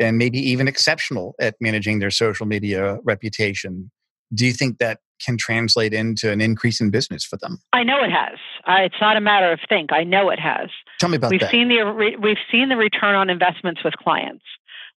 and 0.00 0.18
maybe 0.18 0.38
even 0.38 0.68
exceptional 0.68 1.34
at 1.40 1.54
managing 1.60 1.98
their 1.98 2.10
social 2.10 2.46
media 2.46 2.98
reputation 3.04 3.90
do 4.34 4.46
you 4.46 4.52
think 4.52 4.78
that 4.78 5.00
can 5.24 5.36
translate 5.36 5.94
into 5.94 6.30
an 6.30 6.40
increase 6.40 6.80
in 6.80 6.90
business 6.90 7.24
for 7.24 7.36
them? 7.36 7.58
I 7.72 7.84
know 7.84 8.02
it 8.02 8.10
has. 8.10 8.38
Uh, 8.66 8.84
it's 8.84 9.00
not 9.00 9.16
a 9.16 9.20
matter 9.20 9.52
of 9.52 9.60
think. 9.68 9.92
I 9.92 10.04
know 10.04 10.30
it 10.30 10.40
has. 10.40 10.68
Tell 10.98 11.08
me 11.08 11.16
about 11.16 11.30
we've 11.30 11.40
that. 11.40 11.50
Seen 11.50 11.68
the, 11.68 12.16
we've 12.20 12.36
seen 12.50 12.68
the 12.68 12.76
return 12.76 13.14
on 13.14 13.30
investments 13.30 13.82
with 13.84 13.94
clients. 13.94 14.44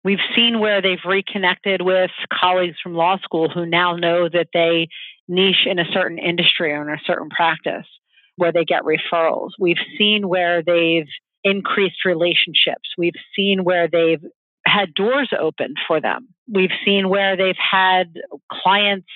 We've 0.03 0.19
seen 0.35 0.59
where 0.59 0.81
they've 0.81 0.97
reconnected 1.05 1.81
with 1.81 2.11
colleagues 2.33 2.77
from 2.81 2.95
law 2.95 3.17
school 3.21 3.49
who 3.49 3.65
now 3.65 3.95
know 3.95 4.29
that 4.29 4.47
they 4.53 4.87
niche 5.27 5.65
in 5.65 5.77
a 5.77 5.85
certain 5.93 6.17
industry 6.17 6.71
or 6.71 6.81
in 6.81 6.93
a 6.93 7.01
certain 7.05 7.29
practice 7.29 7.85
where 8.37 8.51
they 8.51 8.63
get 8.63 8.83
referrals. 8.83 9.49
We've 9.59 9.77
seen 9.97 10.27
where 10.27 10.63
they've 10.63 11.07
increased 11.43 12.05
relationships. 12.05 12.89
We've 12.97 13.13
seen 13.35 13.63
where 13.63 13.87
they've 13.89 14.23
had 14.69 14.93
doors 14.93 15.29
open 15.37 15.75
for 15.87 15.99
them. 15.99 16.29
We've 16.51 16.71
seen 16.85 17.09
where 17.09 17.35
they've 17.35 17.55
had 17.57 18.13
clients 18.51 19.07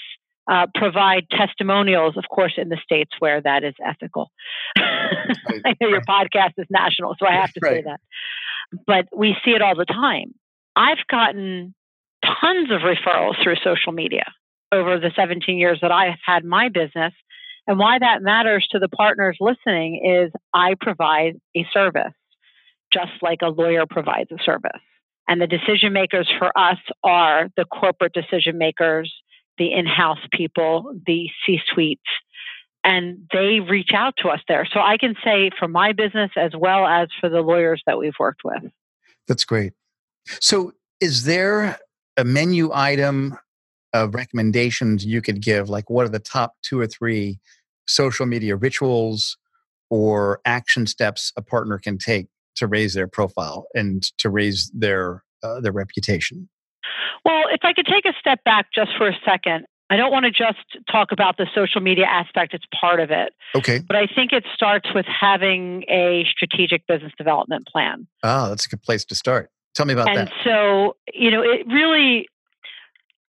uh, 0.49 0.67
provide 0.75 1.29
testimonials, 1.29 2.17
of 2.17 2.25
course, 2.29 2.53
in 2.57 2.69
the 2.69 2.77
states 2.83 3.11
where 3.19 3.41
that 3.41 3.63
is 3.63 3.73
ethical. 3.83 4.31
Right. 4.77 5.61
I 5.65 5.75
know 5.79 5.87
your 5.87 6.01
podcast 6.01 6.53
is 6.57 6.67
national, 6.69 7.15
so 7.19 7.25
I 7.25 7.35
have 7.35 7.53
to 7.53 7.59
right. 7.61 7.75
say 7.75 7.81
that. 7.83 8.01
But 8.85 9.07
we 9.15 9.35
see 9.45 9.51
it 9.51 9.61
all 9.61 9.75
the 9.75 9.85
time. 9.85 10.33
I've 10.75 11.05
gotten 11.09 11.73
tons 12.23 12.71
of 12.71 12.81
referrals 12.81 13.41
through 13.41 13.55
social 13.63 13.91
media 13.91 14.25
over 14.71 14.99
the 14.99 15.11
17 15.15 15.57
years 15.57 15.79
that 15.81 15.91
I've 15.91 16.19
had 16.25 16.43
my 16.43 16.69
business. 16.69 17.13
And 17.67 17.79
why 17.79 17.99
that 17.99 18.21
matters 18.21 18.67
to 18.71 18.79
the 18.79 18.89
partners 18.89 19.37
listening 19.39 20.01
is 20.03 20.31
I 20.53 20.73
provide 20.79 21.39
a 21.55 21.65
service, 21.71 22.13
just 22.91 23.11
like 23.21 23.39
a 23.41 23.49
lawyer 23.49 23.85
provides 23.89 24.31
a 24.31 24.43
service. 24.43 24.81
And 25.27 25.41
the 25.41 25.47
decision 25.47 25.93
makers 25.93 26.29
for 26.37 26.51
us 26.57 26.77
are 27.03 27.49
the 27.55 27.65
corporate 27.65 28.13
decision 28.13 28.57
makers, 28.57 29.13
the 29.57 29.71
in 29.71 29.85
house 29.85 30.19
people, 30.31 30.93
the 31.05 31.29
C 31.45 31.59
suites, 31.73 32.01
and 32.83 33.27
they 33.31 33.59
reach 33.59 33.91
out 33.93 34.15
to 34.17 34.29
us 34.29 34.41
there. 34.47 34.67
So 34.71 34.79
I 34.79 34.97
can 34.97 35.15
say 35.23 35.49
for 35.57 35.67
my 35.67 35.93
business 35.93 36.31
as 36.35 36.51
well 36.57 36.85
as 36.85 37.07
for 37.19 37.29
the 37.29 37.41
lawyers 37.41 37.81
that 37.85 37.97
we've 37.97 38.13
worked 38.19 38.41
with. 38.43 38.63
That's 39.27 39.45
great. 39.45 39.73
So, 40.41 40.73
is 40.99 41.23
there 41.23 41.77
a 42.17 42.23
menu 42.23 42.71
item 42.73 43.37
of 43.93 44.15
recommendations 44.15 45.05
you 45.05 45.21
could 45.21 45.41
give? 45.41 45.69
Like, 45.69 45.89
what 45.89 46.05
are 46.05 46.09
the 46.09 46.19
top 46.19 46.55
two 46.61 46.79
or 46.79 46.87
three 46.87 47.39
social 47.87 48.25
media 48.25 48.55
rituals 48.55 49.37
or 49.89 50.39
action 50.45 50.87
steps 50.87 51.31
a 51.37 51.41
partner 51.41 51.77
can 51.77 51.97
take 51.97 52.27
to 52.55 52.67
raise 52.67 52.93
their 52.93 53.07
profile 53.07 53.65
and 53.73 54.03
to 54.19 54.29
raise 54.29 54.71
their 54.73 55.23
uh, 55.43 55.59
their 55.59 55.71
reputation? 55.71 56.49
Well, 57.25 57.43
if 57.51 57.61
I 57.63 57.73
could 57.73 57.85
take 57.85 58.05
a 58.05 58.13
step 58.19 58.43
back 58.43 58.67
just 58.73 58.91
for 58.97 59.07
a 59.07 59.15
second, 59.25 59.65
I 59.89 59.95
don't 59.95 60.11
want 60.11 60.25
to 60.25 60.31
just 60.31 60.59
talk 60.91 61.11
about 61.11 61.37
the 61.37 61.47
social 61.53 61.81
media 61.81 62.05
aspect, 62.05 62.53
it's 62.53 62.65
part 62.79 62.99
of 62.99 63.11
it. 63.11 63.33
Okay. 63.55 63.79
But 63.79 63.95
I 63.95 64.07
think 64.07 64.31
it 64.31 64.43
starts 64.53 64.89
with 64.93 65.05
having 65.05 65.83
a 65.89 66.25
strategic 66.29 66.87
business 66.87 67.11
development 67.17 67.67
plan. 67.67 68.07
Ah, 68.23 68.49
that's 68.49 68.65
a 68.65 68.69
good 68.69 68.81
place 68.81 69.05
to 69.05 69.15
start. 69.15 69.51
Tell 69.75 69.85
me 69.85 69.93
about 69.93 70.09
and 70.09 70.17
that. 70.17 70.31
And 70.31 70.31
so, 70.43 70.95
you 71.13 71.29
know, 71.29 71.41
it 71.41 71.67
really, 71.67 72.27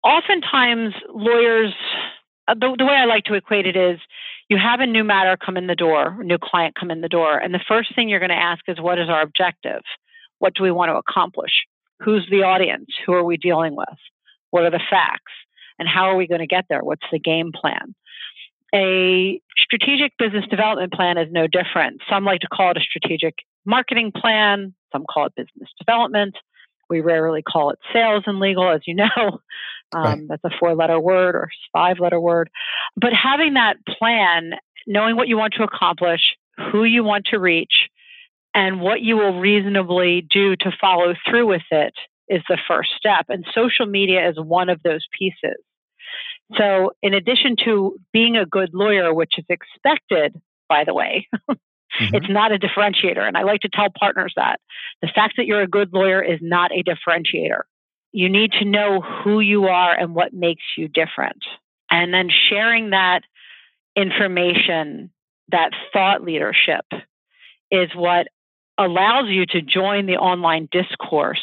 oftentimes 0.03 0.93
lawyers, 1.13 1.73
Uh, 2.47 2.55
the, 2.55 2.75
the 2.77 2.85
way 2.85 2.93
I 2.93 3.05
like 3.05 3.25
to 3.25 3.35
equate 3.35 3.65
it 3.65 3.75
is 3.75 3.99
you 4.49 4.57
have 4.57 4.79
a 4.79 4.87
new 4.87 5.03
matter 5.03 5.37
come 5.37 5.57
in 5.57 5.67
the 5.67 5.75
door, 5.75 6.17
new 6.23 6.37
client 6.37 6.75
come 6.79 6.91
in 6.91 7.01
the 7.01 7.09
door, 7.09 7.37
and 7.37 7.53
the 7.53 7.63
first 7.67 7.95
thing 7.95 8.09
you're 8.09 8.19
going 8.19 8.29
to 8.29 8.35
ask 8.35 8.61
is, 8.67 8.79
what 8.79 8.99
is 8.99 9.09
our 9.09 9.21
objective? 9.21 9.81
What 10.39 10.55
do 10.55 10.63
we 10.63 10.71
want 10.71 10.89
to 10.89 10.95
accomplish? 10.95 11.51
Who's 11.99 12.27
the 12.29 12.43
audience? 12.43 12.87
Who 13.05 13.13
are 13.13 13.23
we 13.23 13.37
dealing 13.37 13.75
with? 13.75 13.87
What 14.49 14.63
are 14.63 14.71
the 14.71 14.81
facts? 14.89 15.31
And 15.79 15.87
how 15.87 16.09
are 16.09 16.15
we 16.15 16.27
going 16.27 16.41
to 16.41 16.47
get 16.47 16.65
there? 16.69 16.83
What's 16.83 17.05
the 17.11 17.19
game 17.19 17.51
plan? 17.53 17.95
A 18.73 19.41
strategic 19.57 20.17
business 20.17 20.45
development 20.49 20.93
plan 20.93 21.17
is 21.17 21.27
no 21.31 21.47
different. 21.47 22.01
Some 22.09 22.25
like 22.25 22.41
to 22.41 22.47
call 22.47 22.71
it 22.71 22.77
a 22.77 22.81
strategic 22.81 23.35
marketing 23.65 24.11
plan, 24.11 24.73
some 24.91 25.05
call 25.11 25.27
it 25.27 25.35
business 25.35 25.69
development. 25.77 26.35
We 26.89 27.01
rarely 27.01 27.41
call 27.41 27.71
it 27.71 27.79
sales 27.93 28.23
and 28.27 28.39
legal, 28.39 28.69
as 28.69 28.81
you 28.85 28.95
know. 29.17 29.39
Um, 29.93 30.03
right. 30.03 30.21
That's 30.29 30.43
a 30.45 30.57
four 30.59 30.75
letter 30.75 30.99
word 30.99 31.35
or 31.35 31.49
five 31.73 31.99
letter 31.99 32.19
word. 32.19 32.49
But 32.95 33.13
having 33.13 33.55
that 33.55 33.77
plan, 33.85 34.53
knowing 34.87 35.15
what 35.15 35.27
you 35.27 35.37
want 35.37 35.53
to 35.55 35.63
accomplish, 35.63 36.21
who 36.71 36.83
you 36.83 37.03
want 37.03 37.25
to 37.27 37.37
reach, 37.37 37.89
and 38.53 38.81
what 38.81 39.01
you 39.01 39.17
will 39.17 39.39
reasonably 39.39 40.27
do 40.29 40.55
to 40.57 40.71
follow 40.79 41.13
through 41.27 41.47
with 41.47 41.61
it 41.71 41.93
is 42.27 42.41
the 42.49 42.57
first 42.67 42.89
step. 42.97 43.25
And 43.29 43.45
social 43.53 43.85
media 43.85 44.29
is 44.29 44.35
one 44.37 44.69
of 44.69 44.81
those 44.83 45.05
pieces. 45.17 45.57
So, 46.57 46.91
in 47.01 47.13
addition 47.13 47.55
to 47.65 47.97
being 48.11 48.35
a 48.35 48.45
good 48.45 48.71
lawyer, 48.73 49.13
which 49.13 49.33
is 49.37 49.45
expected, 49.47 50.39
by 50.67 50.83
the 50.83 50.93
way, 50.93 51.27
mm-hmm. 51.49 52.15
it's 52.15 52.29
not 52.29 52.51
a 52.51 52.59
differentiator. 52.59 53.25
And 53.25 53.37
I 53.37 53.43
like 53.43 53.61
to 53.61 53.69
tell 53.69 53.87
partners 53.97 54.33
that 54.35 54.59
the 55.01 55.07
fact 55.13 55.35
that 55.37 55.45
you're 55.45 55.61
a 55.61 55.67
good 55.67 55.93
lawyer 55.93 56.21
is 56.21 56.39
not 56.41 56.71
a 56.71 56.83
differentiator. 56.83 57.61
You 58.11 58.29
need 58.29 58.51
to 58.53 58.65
know 58.65 59.01
who 59.01 59.39
you 59.39 59.65
are 59.65 59.97
and 59.97 60.13
what 60.13 60.33
makes 60.33 60.63
you 60.77 60.87
different. 60.87 61.43
And 61.89 62.13
then 62.13 62.29
sharing 62.49 62.91
that 62.91 63.21
information, 63.95 65.11
that 65.49 65.71
thought 65.93 66.23
leadership, 66.23 66.85
is 67.69 67.89
what 67.95 68.27
allows 68.77 69.25
you 69.27 69.45
to 69.47 69.61
join 69.61 70.05
the 70.05 70.17
online 70.17 70.67
discourse 70.71 71.41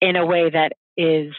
in 0.00 0.16
a 0.16 0.26
way 0.26 0.50
that 0.50 0.72
is 0.96 1.34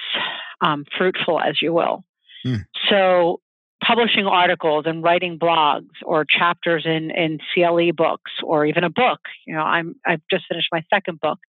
um, 0.62 0.86
fruitful, 0.98 1.40
as 1.40 1.62
you 1.62 1.74
will. 1.74 2.04
Mm. 2.46 2.66
So, 2.90 3.40
publishing 3.84 4.26
articles 4.26 4.86
and 4.88 5.04
writing 5.04 5.38
blogs 5.38 5.90
or 6.04 6.26
chapters 6.26 6.84
in, 6.86 7.12
in 7.12 7.40
CLE 7.54 7.92
books 7.94 8.32
or 8.44 8.66
even 8.66 8.84
a 8.84 8.90
book. 8.90 9.20
You 9.46 9.54
know, 9.56 9.62
I'm 9.62 9.96
I've 10.06 10.22
just 10.30 10.46
finished 10.48 10.70
my 10.72 10.84
second 10.90 11.20
book, 11.20 11.40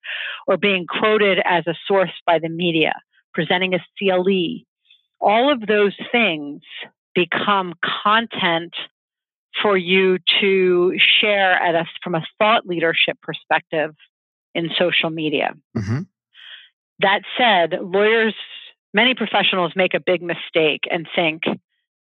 or 0.47 0.57
being 0.57 0.87
quoted 0.87 1.39
as 1.45 1.67
a 1.67 1.75
source 1.87 2.13
by 2.27 2.39
the 2.39 2.49
media, 2.49 2.95
presenting 3.33 3.75
a 3.75 3.79
CLE, 3.99 4.65
all 5.21 5.53
of 5.53 5.67
those 5.67 5.95
things 6.13 6.63
become 7.15 7.75
content 8.05 8.75
for 9.63 9.77
you 9.77 10.19
to 10.41 10.95
share 11.21 11.55
at 11.55 11.75
us 11.75 11.89
from 12.03 12.15
a 12.15 12.25
thought 12.39 12.67
leadership 12.67 13.19
perspective 13.23 13.95
in 14.55 14.71
social 14.79 15.11
media. 15.11 15.55
Mm-hmm. 15.77 16.01
That 17.01 17.23
said, 17.37 17.79
lawyers, 17.81 18.35
many 18.93 19.15
professionals 19.15 19.73
make 19.75 19.95
a 19.95 20.01
big 20.01 20.23
mistake 20.23 20.83
and 20.91 21.09
think 21.15 21.43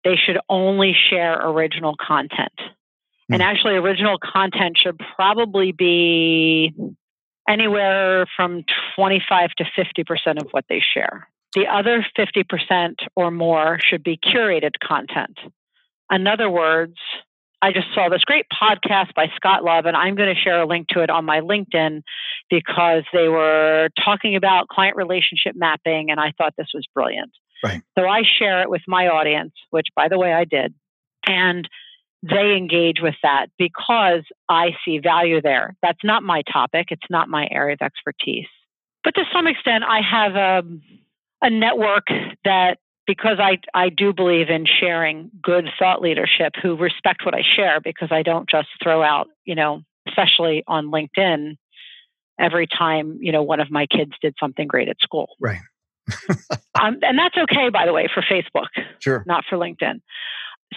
they 0.05 0.17
should 0.17 0.39
only 0.49 0.95
share 1.11 1.41
original 1.49 1.95
content. 2.01 2.53
Mm-hmm. 2.59 3.35
And 3.35 3.43
hmm. 3.43 3.49
actually, 3.49 3.75
original 3.75 4.19
content 4.19 4.79
should 4.83 5.01
probably 5.17 5.73
be 5.73 6.75
anywhere 7.49 8.27
from 8.37 8.65
25 8.97 9.51
to 9.59 9.65
50% 9.65 10.43
of 10.43 10.49
what 10.51 10.65
they 10.69 10.81
share. 10.81 11.29
The 11.55 11.67
other 11.67 12.05
50% 12.19 12.95
or 13.15 13.31
more 13.31 13.79
should 13.85 14.03
be 14.03 14.17
curated 14.17 14.73
content. 14.83 15.39
In 16.11 16.27
other 16.27 16.51
words, 16.51 16.97
I 17.63 17.73
just 17.73 17.87
saw 17.95 18.09
this 18.11 18.23
great 18.25 18.47
podcast 18.53 19.15
by 19.15 19.29
Scott 19.37 19.65
Love, 19.65 19.87
and 19.87 19.97
I'm 19.97 20.17
going 20.17 20.35
to 20.35 20.39
share 20.39 20.61
a 20.61 20.67
link 20.67 20.89
to 20.89 21.01
it 21.01 21.11
on 21.11 21.25
my 21.25 21.41
LinkedIn 21.41 22.03
because 22.51 23.05
they 23.13 23.29
were 23.29 23.89
talking 24.05 24.37
about 24.37 24.69
client 24.69 24.97
relationship 24.97 25.55
mapping, 25.57 26.11
and 26.11 26.21
I 26.21 26.33
thought 26.37 26.55
this 26.59 26.73
was 26.75 26.85
brilliant. 26.93 27.31
Right. 27.65 27.83
So 27.99 28.07
I 28.07 28.23
share 28.39 28.63
it 28.63 28.71
with 28.71 28.83
my 28.87 29.09
audience, 29.09 29.53
which, 29.71 29.87
by 29.97 30.09
the 30.09 30.19
way, 30.19 30.33
I 30.33 30.45
did. 30.45 30.75
And 31.27 31.67
they 32.23 32.57
engage 32.57 33.01
with 33.01 33.15
that 33.23 33.47
because 33.59 34.23
I 34.49 34.71
see 34.85 34.99
value 34.99 35.41
there. 35.41 35.77
That's 35.83 36.05
not 36.05 36.23
my 36.23 36.43
topic, 36.51 36.89
it's 36.91 37.11
not 37.11 37.29
my 37.29 37.49
area 37.51 37.75
of 37.75 37.83
expertise. 37.83 38.49
But 39.03 39.15
to 39.17 39.25
some 39.33 39.47
extent, 39.47 39.85
I 39.85 40.01
have 40.01 40.35
a, 40.35 40.63
a 41.43 41.51
network 41.51 42.07
that 42.45 42.79
because 43.07 43.39
I, 43.39 43.59
I 43.75 43.91
do 43.91 44.15
believe 44.15 44.49
in 44.49 44.65
sharing 44.67 45.31
good 45.43 45.69
thought 45.79 46.01
leadership 46.01 46.55
who 46.63 46.77
respect 46.77 47.25
what 47.25 47.35
I 47.35 47.43
share 47.57 47.81
because 47.83 48.09
I 48.11 48.23
don't 48.23 48.49
just 48.49 48.69
throw 48.83 49.03
out, 49.03 49.29
you 49.45 49.55
know, 49.55 49.83
especially 50.09 50.65
on 50.67 50.91
LinkedIn 50.91 51.57
every 52.39 52.67
time, 52.67 53.19
you 53.21 53.33
know, 53.33 53.43
one 53.43 53.61
of 53.61 53.71
my 53.71 53.87
kids 53.87 54.13
did 54.23 54.35
something 54.41 54.67
great 54.67 54.89
at 54.89 54.97
school. 55.01 55.29
Right. 55.39 55.61
Um, 56.81 56.99
and 57.03 57.19
that's 57.19 57.37
okay, 57.37 57.71
by 57.71 57.87
the 57.87 57.93
way, 57.93 58.09
for 58.13 58.23
Facebook, 58.23 58.69
sure, 59.01 59.25
not 59.27 59.45
for 59.49 59.57
LinkedIn. 59.57 60.01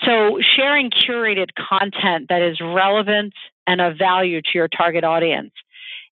So, 0.04 0.40
sharing 0.42 0.92
curated 0.92 1.50
content 1.58 2.28
that 2.30 2.42
is 2.42 2.60
relevant 2.62 3.34
and 3.66 3.82
of 3.82 3.98
value 3.98 4.42
to 4.42 4.50
your 4.54 4.68
target 4.68 5.04
audience 5.04 5.52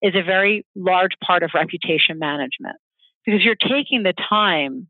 is 0.02 0.16
a 0.16 0.24
very 0.24 0.66
large 0.76 1.14
part 1.24 1.44
of 1.44 1.52
reputation 1.54 2.20
management 2.20 2.78
because 3.26 3.44
you're 3.44 3.56
taking 3.56 4.04
the 4.04 4.14
time 4.14 4.88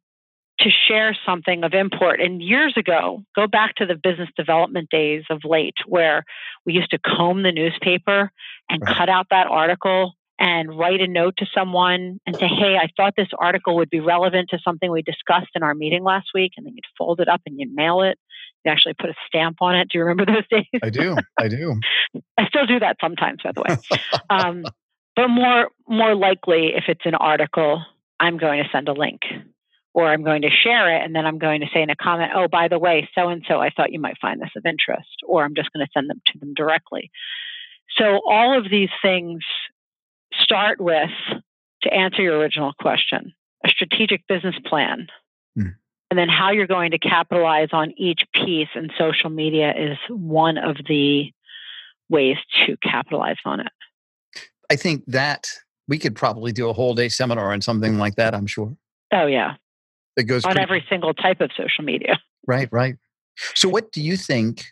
to 0.60 0.70
share 0.88 1.16
something 1.26 1.64
of 1.64 1.74
import. 1.74 2.22
And 2.22 2.42
years 2.42 2.76
ago, 2.78 3.24
go 3.36 3.48
back 3.48 3.76
to 3.76 3.86
the 3.86 3.96
business 3.96 4.30
development 4.38 4.90
days 4.90 5.24
of 5.30 5.42
late, 5.44 5.76
where 5.86 6.24
we 6.66 6.74
used 6.74 6.92
to 6.92 7.00
comb 7.00 7.44
the 7.44 7.52
newspaper 7.52 8.32
and 8.70 8.82
right. 8.82 8.96
cut 8.96 9.10
out 9.10 9.28
that 9.32 9.48
article 9.48 10.14
and 10.38 10.78
write 10.78 11.02
a 11.02 11.08
note 11.08 11.38
to 11.38 11.46
someone 11.54 12.20
and 12.26 12.36
say, 12.36 12.48
Hey, 12.48 12.76
I 12.76 12.88
thought 12.98 13.14
this 13.16 13.30
article 13.38 13.78
would 13.78 13.90
be 13.90 14.00
relevant 14.00 14.50
to 14.50 14.60
something 14.64 14.92
we 14.92 15.02
discussed 15.02 15.52
in 15.56 15.64
our 15.64 15.74
meeting 15.74 16.04
last 16.04 16.28
week. 16.34 16.54
And 16.58 16.66
then 16.66 16.74
you'd 16.76 16.86
fold 16.98 17.22
it 17.22 17.30
up 17.30 17.42
and 17.46 17.60
you'd 17.60 17.74
mail 17.74 18.02
it. 18.02 18.18
You 18.64 18.72
actually 18.72 18.96
put 18.96 19.10
a 19.10 19.16
stamp 19.28 19.58
on 19.62 19.76
it. 19.76 19.90
Do 19.90 19.98
you 19.98 20.04
remember 20.04 20.26
those 20.34 20.48
days? 20.50 20.82
I 20.84 20.90
do. 20.90 21.16
I 21.40 21.48
do. 21.48 21.80
I 22.38 22.48
still 22.48 22.66
do 22.66 22.80
that 22.80 22.98
sometimes, 23.00 23.42
by 23.44 23.52
the 23.54 23.62
way. 23.62 24.00
um, 24.30 24.64
but 25.16 25.30
more, 25.30 25.70
more 25.88 26.16
likely, 26.16 26.74
if 26.76 26.86
it's 26.88 27.06
an 27.06 27.16
article, 27.16 27.84
I'm 28.20 28.38
going 28.38 28.62
to 28.62 28.70
send 28.72 28.90
a 28.90 28.94
link 28.94 29.22
or 29.94 30.12
I'm 30.12 30.24
going 30.24 30.42
to 30.42 30.50
share 30.50 30.94
it. 30.94 31.06
And 31.06 31.16
then 31.16 31.26
I'm 31.26 31.38
going 31.38 31.62
to 31.62 31.68
say 31.74 31.82
in 31.82 31.90
a 31.90 31.96
comment, 31.96 32.34
Oh, 32.36 32.50
by 32.50 32.68
the 32.68 32.80
way, 32.80 33.08
so 33.16 33.30
and 33.30 33.44
so, 33.48 33.62
I 33.62 33.70
thought 33.70 33.94
you 33.94 34.00
might 34.02 34.18
find 34.22 34.42
this 34.42 34.50
of 34.58 34.66
interest. 34.66 35.08
Or 35.26 35.46
I'm 35.46 35.56
just 35.56 35.72
going 35.72 35.86
to 35.86 35.92
send 35.94 36.10
them 36.10 36.22
to 36.34 36.40
them 36.40 36.54
directly. 36.54 37.12
So 37.98 38.20
all 38.28 38.58
of 38.58 38.70
these 38.70 38.90
things 39.02 39.44
start 40.46 40.80
with, 40.80 41.10
to 41.82 41.94
answer 41.94 42.22
your 42.22 42.38
original 42.38 42.72
question, 42.80 43.34
a 43.66 43.70
strategic 43.70 44.26
business 44.28 44.56
plan. 44.66 45.08
Mm. 45.58 45.76
And 46.12 46.20
then 46.20 46.30
how 46.30 46.52
you're 46.52 46.68
going 46.68 46.92
to 46.92 47.00
capitalize 47.00 47.70
on 47.74 47.94
each 47.98 48.22
piece 48.34 48.70
and 48.76 48.92
social 48.98 49.30
media 49.30 49.74
is 49.76 49.98
one 50.10 50.58
of 50.58 50.78
the 50.88 51.32
ways 52.10 52.38
to 52.66 52.78
capitalize 52.78 53.38
on 53.44 53.60
it. 53.60 53.72
I 54.72 54.76
think 54.76 55.04
that 55.08 55.48
we 55.88 55.98
could 55.98 56.16
probably 56.16 56.52
do 56.52 56.70
a 56.70 56.74
whole 56.74 56.94
day 56.94 57.10
seminar 57.10 57.52
on 57.52 57.62
something 57.62 57.98
like 57.98 58.16
that, 58.16 58.34
I'm 58.34 58.48
sure. 58.48 58.76
Oh, 59.12 59.26
yeah. 59.26 59.56
It 60.16 60.24
goes 60.24 60.46
on 60.46 60.54
pretty- 60.54 60.64
every 60.64 60.86
single 60.90 61.14
type 61.14 61.42
of 61.42 61.52
social 61.58 61.84
media. 61.84 62.20
Right, 62.48 62.70
right. 62.72 62.96
So, 63.54 63.68
what 63.68 63.92
do 63.92 64.02
you 64.02 64.16
think 64.16 64.66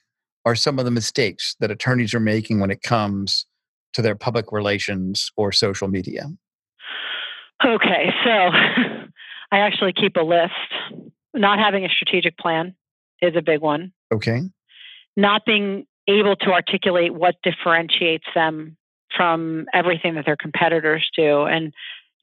are 0.46 0.56
some 0.56 0.80
of 0.80 0.86
the 0.86 0.92
mistakes 0.92 1.56
that 1.60 1.72
attorneys 1.72 2.14
are 2.14 2.20
making 2.20 2.60
when 2.60 2.72
it 2.72 2.82
comes 2.82 3.46
to 3.94 4.02
their 4.02 4.16
public 4.16 4.52
relations 4.52 5.32
or 5.38 5.52
social 5.52 5.88
media? 5.88 6.30
Okay, 7.64 8.10
so 8.24 8.30
I 9.52 9.60
actually 9.60 9.94
keep 9.94 10.16
a 10.16 10.24
list. 10.24 10.54
Not 11.34 11.60
having 11.60 11.86
a 11.86 11.90
strategic 11.90 12.38
plan 12.38 12.76
is 13.22 13.36
a 13.36 13.42
big 13.42 13.62
one. 13.62 13.94
Okay. 14.14 14.42
Not 15.16 15.46
being 15.46 15.86
able 16.08 16.36
to 16.38 16.52
articulate 16.52 17.14
what 17.14 17.36
differentiates 17.44 18.26
them 18.36 18.78
from 19.16 19.66
everything 19.74 20.16
that 20.16 20.26
their 20.26 20.36
competitors 20.36 21.08
do. 21.16 21.44
And 21.44 21.74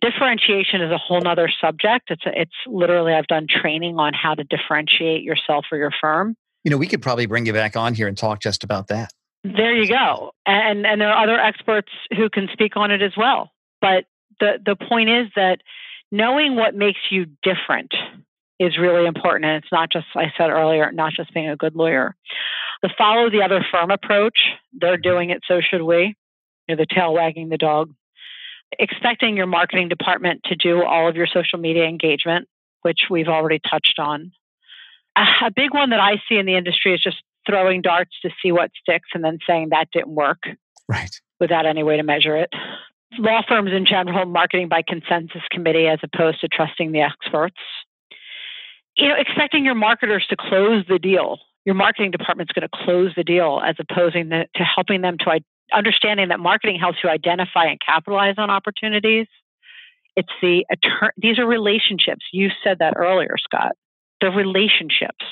differentiation 0.01 0.83
is 0.83 0.91
a 0.91 0.99
whole 0.99 1.21
nother 1.21 1.51
subject. 1.61 2.11
It's 2.11 2.23
it's 2.27 2.53
literally 2.67 3.15
I've 3.15 3.27
done 3.27 3.47
training 3.49 3.99
on 3.99 4.13
how 4.13 4.35
to 4.35 4.45
differentiate 4.45 5.23
yourself 5.23 5.67
or 5.71 5.79
your 5.79 5.93
firm. 6.01 6.37
You 6.65 6.71
know, 6.71 6.77
we 6.77 6.87
could 6.87 7.01
probably 7.01 7.27
bring 7.27 7.47
you 7.47 7.53
back 7.53 7.77
on 7.77 7.95
here 7.95 8.07
and 8.07 8.17
talk 8.17 8.41
just 8.41 8.65
about 8.65 8.89
that. 8.89 9.13
There 9.44 9.74
you 9.74 9.88
go. 9.88 10.33
And 10.46 10.87
and 10.87 11.00
there 11.00 11.11
are 11.11 11.24
other 11.24 11.38
experts 11.38 11.90
who 12.14 12.29
can 12.29 12.48
speak 12.53 12.76
on 12.76 12.90
it 12.90 13.03
as 13.03 13.12
well. 13.16 13.50
But 13.81 14.05
the 14.38 14.59
the 14.64 14.76
point 14.76 15.09
is 15.09 15.29
that 15.37 15.61
knowing 16.12 16.57
what 16.57 16.74
makes 16.74 17.00
you 17.11 17.26
different 17.42 17.94
is 18.59 18.76
really 18.76 19.07
important 19.07 19.46
and 19.46 19.62
it's 19.62 19.72
not 19.72 19.90
just 19.90 20.07
I 20.14 20.33
said 20.37 20.50
earlier 20.50 20.92
not 20.92 21.14
just 21.14 21.33
being 21.33 21.48
a 21.48 21.57
good 21.57 21.74
lawyer. 21.74 22.14
The 22.83 22.90
follow 22.96 23.31
the 23.31 23.42
other 23.42 23.64
firm 23.70 23.90
approach, 23.90 24.38
they're 24.72 24.96
doing 24.96 25.31
it 25.31 25.42
so 25.46 25.61
should 25.61 25.83
we. 25.83 26.16
You 26.68 26.76
know, 26.76 26.83
the 26.83 26.87
tail 26.87 27.14
wagging 27.14 27.48
the 27.48 27.59
dog. 27.59 27.92
Expecting 28.79 29.37
your 29.37 29.46
marketing 29.46 29.88
department 29.88 30.42
to 30.44 30.55
do 30.55 30.85
all 30.85 31.09
of 31.09 31.16
your 31.16 31.26
social 31.26 31.59
media 31.59 31.85
engagement, 31.85 32.46
which 32.83 33.00
we've 33.11 33.29
already 33.29 33.59
touched 33.59 33.98
on. 33.98 34.33
A 35.43 35.51
big 35.51 35.75
one 35.75 35.91
that 35.91 36.01
I 36.01 36.23
see 36.29 36.37
in 36.37 36.47
the 36.47 36.57
industry 36.57 36.95
is 36.95 37.01
just 37.03 37.19
throwing 37.47 37.83
darts 37.83 38.13
to 38.23 38.31
see 38.43 38.53
what 38.53 38.71
sticks 38.81 39.09
and 39.15 39.25
then 39.25 39.39
saying 39.47 39.69
that 39.71 39.91
didn't 39.93 40.15
work. 40.15 40.43
Right. 40.89 41.15
Without 41.39 41.67
any 41.67 41.83
way 41.83 41.97
to 41.97 42.03
measure 42.03 42.37
it. 42.37 42.51
Law 43.19 43.43
firms 43.47 43.73
in 43.73 43.87
general, 43.87 44.25
marketing 44.27 44.69
by 44.69 44.83
consensus 44.87 45.43
committee 45.51 45.87
as 45.87 45.99
opposed 46.03 46.41
to 46.41 46.49
trusting 46.49 46.93
the 46.93 47.01
experts. 47.01 47.57
You 48.97 49.09
know, 49.09 49.15
expecting 49.19 49.65
your 49.65 49.75
marketers 49.75 50.27
to 50.31 50.37
close 50.37 50.85
the 50.89 50.99
deal. 50.99 51.39
Your 51.65 51.75
marketing 51.75 52.11
department's 52.11 52.53
going 52.53 52.69
to 52.69 52.85
close 52.85 53.13
the 53.17 53.25
deal 53.25 53.61
as 53.65 53.77
opposed 53.79 54.15
to 54.15 54.65
helping 54.65 55.03
them 55.03 55.19
to 55.19 55.41
understanding 55.73 56.29
that 56.29 56.41
marketing 56.41 56.79
helps 56.79 56.99
you 57.03 57.11
identify 57.11 57.67
and 57.67 57.79
capitalize 57.85 58.35
on 58.39 58.51
opportunities. 58.51 59.27
It's 60.17 60.33
the 60.43 60.65
these 61.17 61.39
are 61.39 61.47
relationships. 61.47 62.25
You 62.33 62.51
said 62.65 62.79
that 62.81 62.95
earlier, 62.97 63.37
Scott. 63.39 63.77
They're 64.21 64.31
relationships. 64.31 65.25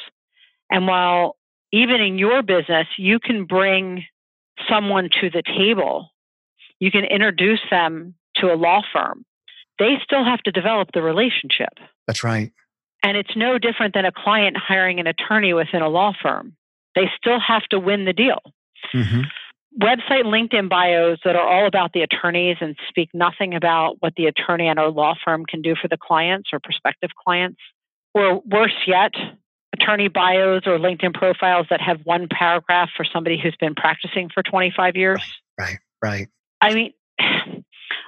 And 0.70 0.86
while 0.86 1.36
even 1.72 2.00
in 2.00 2.18
your 2.18 2.42
business, 2.42 2.86
you 2.96 3.18
can 3.18 3.44
bring 3.44 4.04
someone 4.68 5.08
to 5.20 5.30
the 5.30 5.42
table. 5.42 6.10
You 6.80 6.90
can 6.90 7.04
introduce 7.04 7.60
them 7.70 8.14
to 8.36 8.52
a 8.52 8.56
law 8.56 8.82
firm. 8.92 9.24
They 9.78 9.96
still 10.02 10.24
have 10.24 10.40
to 10.40 10.52
develop 10.52 10.90
the 10.92 11.02
relationship. 11.02 11.72
That's 12.06 12.24
right. 12.24 12.52
And 13.02 13.16
it's 13.16 13.36
no 13.36 13.58
different 13.58 13.94
than 13.94 14.04
a 14.04 14.12
client 14.12 14.56
hiring 14.56 14.98
an 14.98 15.06
attorney 15.06 15.54
within 15.54 15.82
a 15.82 15.88
law 15.88 16.12
firm. 16.20 16.56
They 16.94 17.08
still 17.16 17.38
have 17.38 17.62
to 17.70 17.78
win 17.78 18.04
the 18.04 18.12
deal. 18.12 18.40
Mm-hmm. 18.92 19.20
Website 19.80 20.24
LinkedIn 20.24 20.68
bios 20.68 21.18
that 21.24 21.36
are 21.36 21.46
all 21.46 21.66
about 21.66 21.92
the 21.92 22.00
attorneys 22.00 22.56
and 22.60 22.76
speak 22.88 23.10
nothing 23.14 23.54
about 23.54 23.96
what 24.00 24.14
the 24.16 24.26
attorney 24.26 24.66
and 24.66 24.78
our 24.78 24.90
law 24.90 25.14
firm 25.24 25.44
can 25.46 25.62
do 25.62 25.74
for 25.80 25.86
the 25.86 25.96
clients 25.96 26.50
or 26.52 26.58
prospective 26.58 27.10
clients. 27.24 27.60
Or 28.14 28.40
worse 28.40 28.76
yet, 28.86 29.12
attorney 29.72 30.08
bios 30.08 30.62
or 30.66 30.78
LinkedIn 30.78 31.14
profiles 31.14 31.66
that 31.70 31.80
have 31.80 32.00
one 32.04 32.28
paragraph 32.30 32.90
for 32.96 33.04
somebody 33.04 33.38
who's 33.40 33.56
been 33.56 33.74
practicing 33.74 34.28
for 34.32 34.42
25 34.42 34.96
years. 34.96 35.22
Right, 35.58 35.78
right. 36.02 36.28
I 36.60 36.74
mean, 36.74 36.92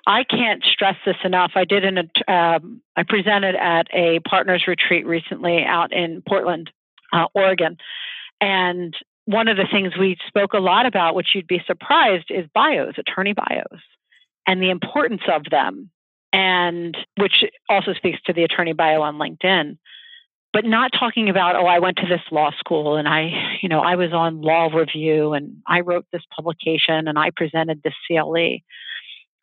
I 0.06 0.24
can't 0.24 0.64
stress 0.64 0.96
this 1.04 1.16
enough. 1.24 1.52
I 1.54 1.64
did 1.64 1.84
an, 1.84 2.10
um, 2.26 2.82
I 2.96 3.02
presented 3.06 3.54
at 3.54 3.86
a 3.92 4.20
partners 4.20 4.64
retreat 4.66 5.06
recently 5.06 5.62
out 5.64 5.92
in 5.92 6.22
Portland, 6.26 6.70
uh, 7.12 7.26
Oregon, 7.34 7.76
and 8.40 8.96
one 9.26 9.48
of 9.48 9.56
the 9.56 9.66
things 9.70 9.92
we 9.98 10.16
spoke 10.26 10.54
a 10.54 10.58
lot 10.58 10.86
about, 10.86 11.14
which 11.14 11.28
you'd 11.34 11.46
be 11.46 11.62
surprised, 11.66 12.30
is 12.30 12.46
bios, 12.54 12.94
attorney 12.98 13.34
bios, 13.34 13.80
and 14.46 14.62
the 14.62 14.70
importance 14.70 15.22
of 15.32 15.44
them, 15.50 15.90
and 16.32 16.96
which 17.16 17.44
also 17.68 17.92
speaks 17.94 18.20
to 18.26 18.32
the 18.32 18.44
attorney 18.44 18.72
bio 18.72 19.02
on 19.02 19.16
LinkedIn 19.16 19.76
but 20.52 20.64
not 20.64 20.90
talking 20.98 21.28
about, 21.28 21.56
oh, 21.56 21.66
I 21.66 21.78
went 21.78 21.98
to 21.98 22.06
this 22.06 22.22
law 22.30 22.50
school 22.58 22.96
and 22.96 23.06
I, 23.06 23.30
you 23.62 23.68
know, 23.68 23.80
I 23.80 23.94
was 23.94 24.12
on 24.12 24.40
law 24.40 24.66
review 24.66 25.32
and 25.32 25.58
I 25.66 25.80
wrote 25.80 26.06
this 26.12 26.22
publication 26.34 27.06
and 27.06 27.18
I 27.18 27.30
presented 27.34 27.82
this 27.82 27.94
CLE. 28.06 28.58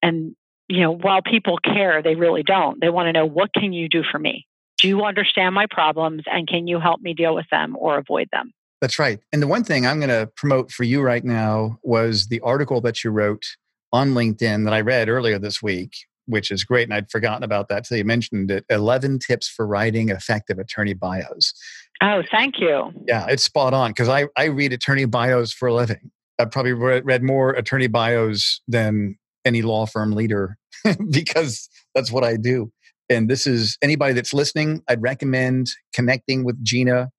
And, 0.02 0.36
you 0.67 0.82
know, 0.82 0.91
while 0.91 1.21
people 1.21 1.58
care, 1.60 2.04
they 2.04 2.15
really 2.15 2.43
don't. 2.43 2.82
They 2.82 2.89
want 2.89 3.08
to 3.08 3.13
know, 3.13 3.26
what 3.26 3.54
can 3.54 3.71
you 3.71 3.88
do 3.88 4.04
for 4.04 4.19
me? 4.19 4.45
Do 4.80 4.88
you 4.88 5.04
understand 5.04 5.56
my 5.56 5.65
problems 5.69 6.23
and 6.28 6.47
can 6.47 6.67
you 6.67 6.80
help 6.80 7.02
me 7.02 7.13
deal 7.13 7.34
with 7.34 7.47
them 7.50 7.76
or 7.80 7.97
avoid 7.97 8.28
them? 8.32 8.52
That's 8.82 9.00
right. 9.00 9.19
And 9.32 9.41
the 9.41 9.47
one 9.47 9.63
thing 9.63 9.88
I'm 9.88 10.00
going 10.00 10.10
to 10.10 10.30
promote 10.36 10.71
for 10.71 10.84
you 10.84 11.02
right 11.02 11.23
now 11.23 11.80
was 11.84 12.28
the 12.28 12.41
article 12.41 12.82
that 12.82 13.04
you 13.04 13.12
wrote 13.12 13.45
on 13.91 14.10
LinkedIn 14.10 14.65
that 14.65 14.73
I 14.73 14.82
read 14.82 15.10
earlier 15.10 15.39
this 15.39 15.63
week 15.63 15.93
which 16.27 16.51
is 16.51 16.63
great. 16.63 16.83
And 16.83 16.93
I'd 16.93 17.09
forgotten 17.09 17.43
about 17.43 17.69
that 17.69 17.85
till 17.85 17.97
you 17.97 18.05
mentioned 18.05 18.51
it. 18.51 18.65
11 18.69 19.19
tips 19.19 19.47
for 19.47 19.65
writing 19.65 20.09
effective 20.09 20.59
attorney 20.59 20.93
bios. 20.93 21.53
Oh, 22.01 22.21
thank 22.29 22.59
you. 22.59 22.91
Yeah, 23.07 23.25
it's 23.27 23.43
spot 23.43 23.73
on 23.73 23.91
because 23.91 24.09
I, 24.09 24.27
I 24.37 24.45
read 24.45 24.73
attorney 24.73 25.05
bios 25.05 25.51
for 25.51 25.67
a 25.67 25.73
living. 25.73 26.11
I've 26.39 26.51
probably 26.51 26.73
read 26.73 27.23
more 27.23 27.51
attorney 27.51 27.87
bios 27.87 28.61
than 28.67 29.17
any 29.43 29.63
law 29.63 29.85
firm 29.87 30.11
leader 30.11 30.57
because 31.11 31.67
that's 31.95 32.11
what 32.11 32.23
I 32.23 32.35
do. 32.35 32.71
And 33.09 33.29
this 33.29 33.47
is 33.47 33.77
anybody 33.81 34.13
that's 34.13 34.33
listening, 34.33 34.83
I'd 34.87 35.01
recommend 35.01 35.71
connecting 35.93 36.43
with 36.43 36.63
Gina 36.63 37.09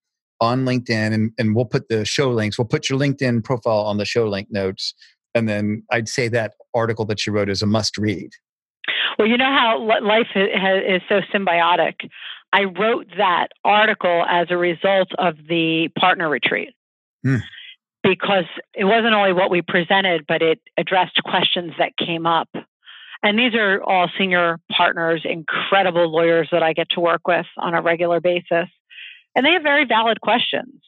on 0.40 0.64
LinkedIn 0.64 1.12
and, 1.12 1.32
and 1.38 1.56
we'll 1.56 1.64
put 1.64 1.88
the 1.88 2.04
show 2.04 2.30
links. 2.30 2.58
We'll 2.58 2.66
put 2.66 2.88
your 2.88 2.98
LinkedIn 2.98 3.42
profile 3.42 3.80
on 3.80 3.96
the 3.96 4.04
show 4.04 4.28
link 4.28 4.48
notes. 4.50 4.94
And 5.34 5.48
then 5.48 5.82
I'd 5.90 6.08
say 6.08 6.28
that 6.28 6.54
article 6.74 7.04
that 7.06 7.26
you 7.26 7.32
wrote 7.32 7.48
is 7.48 7.62
a 7.62 7.66
must 7.66 7.98
read. 7.98 8.30
Well, 9.18 9.28
you 9.28 9.36
know 9.36 9.44
how 9.44 9.80
life 10.02 10.28
is 10.34 11.02
so 11.08 11.20
symbiotic. 11.32 12.08
I 12.52 12.64
wrote 12.64 13.08
that 13.16 13.48
article 13.64 14.24
as 14.28 14.48
a 14.50 14.56
result 14.56 15.08
of 15.18 15.36
the 15.48 15.88
partner 15.98 16.28
retreat 16.28 16.74
mm. 17.24 17.40
because 18.02 18.44
it 18.74 18.84
wasn't 18.84 19.14
only 19.14 19.32
what 19.32 19.50
we 19.50 19.62
presented, 19.62 20.24
but 20.26 20.42
it 20.42 20.60
addressed 20.76 21.22
questions 21.24 21.72
that 21.78 21.92
came 21.96 22.26
up. 22.26 22.48
And 23.22 23.38
these 23.38 23.54
are 23.54 23.82
all 23.82 24.08
senior 24.16 24.60
partners, 24.70 25.22
incredible 25.24 26.10
lawyers 26.10 26.48
that 26.52 26.62
I 26.62 26.72
get 26.72 26.90
to 26.90 27.00
work 27.00 27.26
with 27.26 27.46
on 27.56 27.74
a 27.74 27.82
regular 27.82 28.20
basis. 28.20 28.68
And 29.34 29.44
they 29.44 29.52
have 29.52 29.62
very 29.62 29.84
valid 29.84 30.20
questions. 30.20 30.80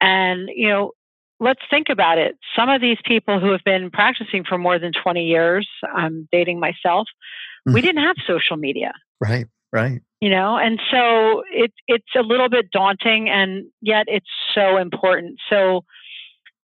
And, 0.00 0.48
you 0.54 0.68
know, 0.68 0.92
let's 1.40 1.60
think 1.70 1.88
about 1.90 2.18
it. 2.18 2.36
Some 2.56 2.68
of 2.68 2.80
these 2.80 2.98
people 3.04 3.40
who 3.40 3.50
have 3.50 3.64
been 3.64 3.90
practicing 3.90 4.44
for 4.44 4.58
more 4.58 4.78
than 4.78 4.92
20 4.92 5.24
years, 5.24 5.68
I'm 5.94 6.28
dating 6.30 6.60
myself, 6.60 7.08
we 7.66 7.72
mm-hmm. 7.72 7.80
didn't 7.80 8.02
have 8.02 8.16
social 8.26 8.56
media. 8.56 8.92
Right, 9.20 9.46
right. 9.72 10.00
You 10.20 10.30
know, 10.30 10.56
and 10.56 10.80
so 10.90 11.42
it, 11.50 11.72
it's 11.86 12.14
a 12.16 12.22
little 12.22 12.48
bit 12.48 12.70
daunting 12.70 13.28
and 13.28 13.66
yet 13.80 14.06
it's 14.08 14.30
so 14.54 14.78
important. 14.78 15.38
So, 15.50 15.84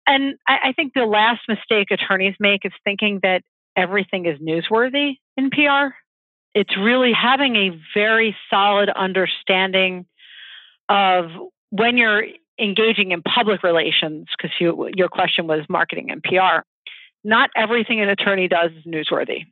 and 0.07 0.37
I, 0.47 0.69
I 0.69 0.73
think 0.73 0.93
the 0.95 1.07
last 1.07 1.41
mistake 1.49 1.91
attorneys 1.91 2.35
make 2.39 2.65
is 2.65 2.73
thinking 2.85 3.21
that 3.23 3.43
everything 3.77 4.27
is 4.27 4.39
newsworthy 4.39 5.19
in 5.37 5.51
PR. 5.51 5.95
It's 6.55 6.77
really 6.77 7.13
having 7.13 7.57
a 7.57 7.79
very 7.95 8.37
solid 8.51 8.91
understanding 8.91 10.07
of 10.89 11.27
when 11.71 11.97
you're 11.97 12.25
engaging 12.59 13.13
in 13.13 13.23
public 13.23 13.63
relations, 13.63 14.27
because 14.37 14.55
you, 14.61 14.91
your 14.95 15.09
question 15.09 15.47
was 15.47 15.61
marketing 15.69 16.11
and 16.11 16.23
PR. 16.23 16.63
Not 17.25 17.51
everything 17.57 18.01
an 18.01 18.09
attorney 18.09 18.49
does 18.49 18.71
is 18.73 18.85
newsworthy. 18.85 19.47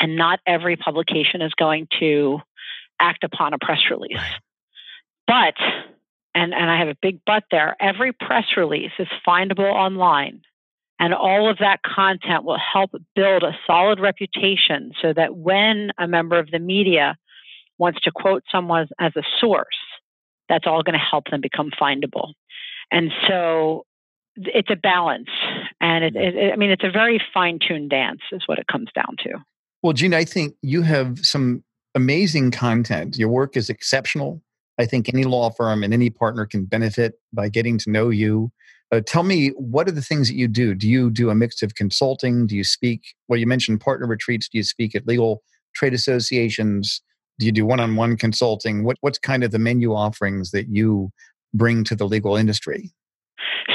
And 0.00 0.16
not 0.16 0.40
every 0.46 0.76
publication 0.76 1.42
is 1.42 1.52
going 1.54 1.88
to 1.98 2.38
act 3.00 3.24
upon 3.24 3.52
a 3.54 3.58
press 3.58 3.80
release. 3.90 4.20
But, 5.26 5.54
and, 6.34 6.54
and 6.54 6.70
I 6.70 6.78
have 6.78 6.88
a 6.88 6.96
big 7.00 7.20
but 7.26 7.44
there, 7.50 7.76
every 7.80 8.12
press 8.12 8.44
release 8.56 8.92
is 8.98 9.08
findable 9.26 9.72
online. 9.72 10.42
And 11.00 11.14
all 11.14 11.48
of 11.48 11.58
that 11.58 11.82
content 11.82 12.44
will 12.44 12.58
help 12.58 12.90
build 13.14 13.42
a 13.42 13.56
solid 13.66 14.00
reputation 14.00 14.92
so 15.00 15.12
that 15.12 15.36
when 15.36 15.90
a 15.98 16.08
member 16.08 16.38
of 16.38 16.50
the 16.50 16.58
media 16.58 17.16
wants 17.78 18.00
to 18.00 18.10
quote 18.10 18.42
someone 18.50 18.88
as 18.98 19.12
a 19.16 19.22
source, 19.40 19.66
that's 20.48 20.66
all 20.66 20.82
going 20.82 20.98
to 20.98 21.04
help 21.04 21.24
them 21.30 21.40
become 21.40 21.70
findable. 21.80 22.32
And 22.90 23.10
so 23.26 23.84
it's 24.36 24.70
a 24.70 24.76
balance. 24.76 25.28
And 25.80 26.04
it, 26.04 26.16
it, 26.16 26.52
I 26.52 26.56
mean, 26.56 26.70
it's 26.70 26.84
a 26.84 26.90
very 26.90 27.20
fine 27.34 27.58
tuned 27.66 27.90
dance, 27.90 28.20
is 28.32 28.42
what 28.46 28.58
it 28.58 28.66
comes 28.70 28.88
down 28.94 29.16
to. 29.24 29.34
Well, 29.82 29.92
Gina, 29.92 30.16
I 30.16 30.24
think 30.24 30.54
you 30.62 30.82
have 30.82 31.18
some 31.20 31.62
amazing 31.94 32.50
content. 32.50 33.16
Your 33.16 33.28
work 33.28 33.56
is 33.56 33.68
exceptional. 33.68 34.42
I 34.78 34.86
think 34.86 35.08
any 35.08 35.24
law 35.24 35.50
firm 35.50 35.82
and 35.82 35.92
any 35.92 36.10
partner 36.10 36.46
can 36.46 36.64
benefit 36.64 37.14
by 37.32 37.48
getting 37.48 37.78
to 37.78 37.90
know 37.90 38.10
you. 38.10 38.52
Uh, 38.90 39.00
tell 39.04 39.22
me, 39.22 39.48
what 39.50 39.88
are 39.88 39.92
the 39.92 40.02
things 40.02 40.28
that 40.28 40.36
you 40.36 40.48
do? 40.48 40.74
Do 40.74 40.88
you 40.88 41.10
do 41.10 41.30
a 41.30 41.34
mix 41.34 41.62
of 41.62 41.74
consulting? 41.74 42.46
Do 42.46 42.56
you 42.56 42.64
speak? 42.64 43.14
Well, 43.28 43.38
you 43.38 43.46
mentioned 43.46 43.80
partner 43.80 44.06
retreats. 44.06 44.48
Do 44.48 44.56
you 44.56 44.64
speak 44.64 44.94
at 44.94 45.06
legal 45.06 45.42
trade 45.74 45.94
associations? 45.94 47.02
Do 47.38 47.46
you 47.46 47.52
do 47.52 47.64
one-on-one 47.64 48.16
consulting? 48.16 48.84
What 48.84 48.96
what's 49.00 49.18
kind 49.18 49.44
of 49.44 49.50
the 49.50 49.58
menu 49.58 49.94
offerings 49.94 50.50
that 50.50 50.68
you 50.68 51.10
bring 51.54 51.84
to 51.84 51.96
the 51.96 52.06
legal 52.06 52.36
industry? 52.36 52.90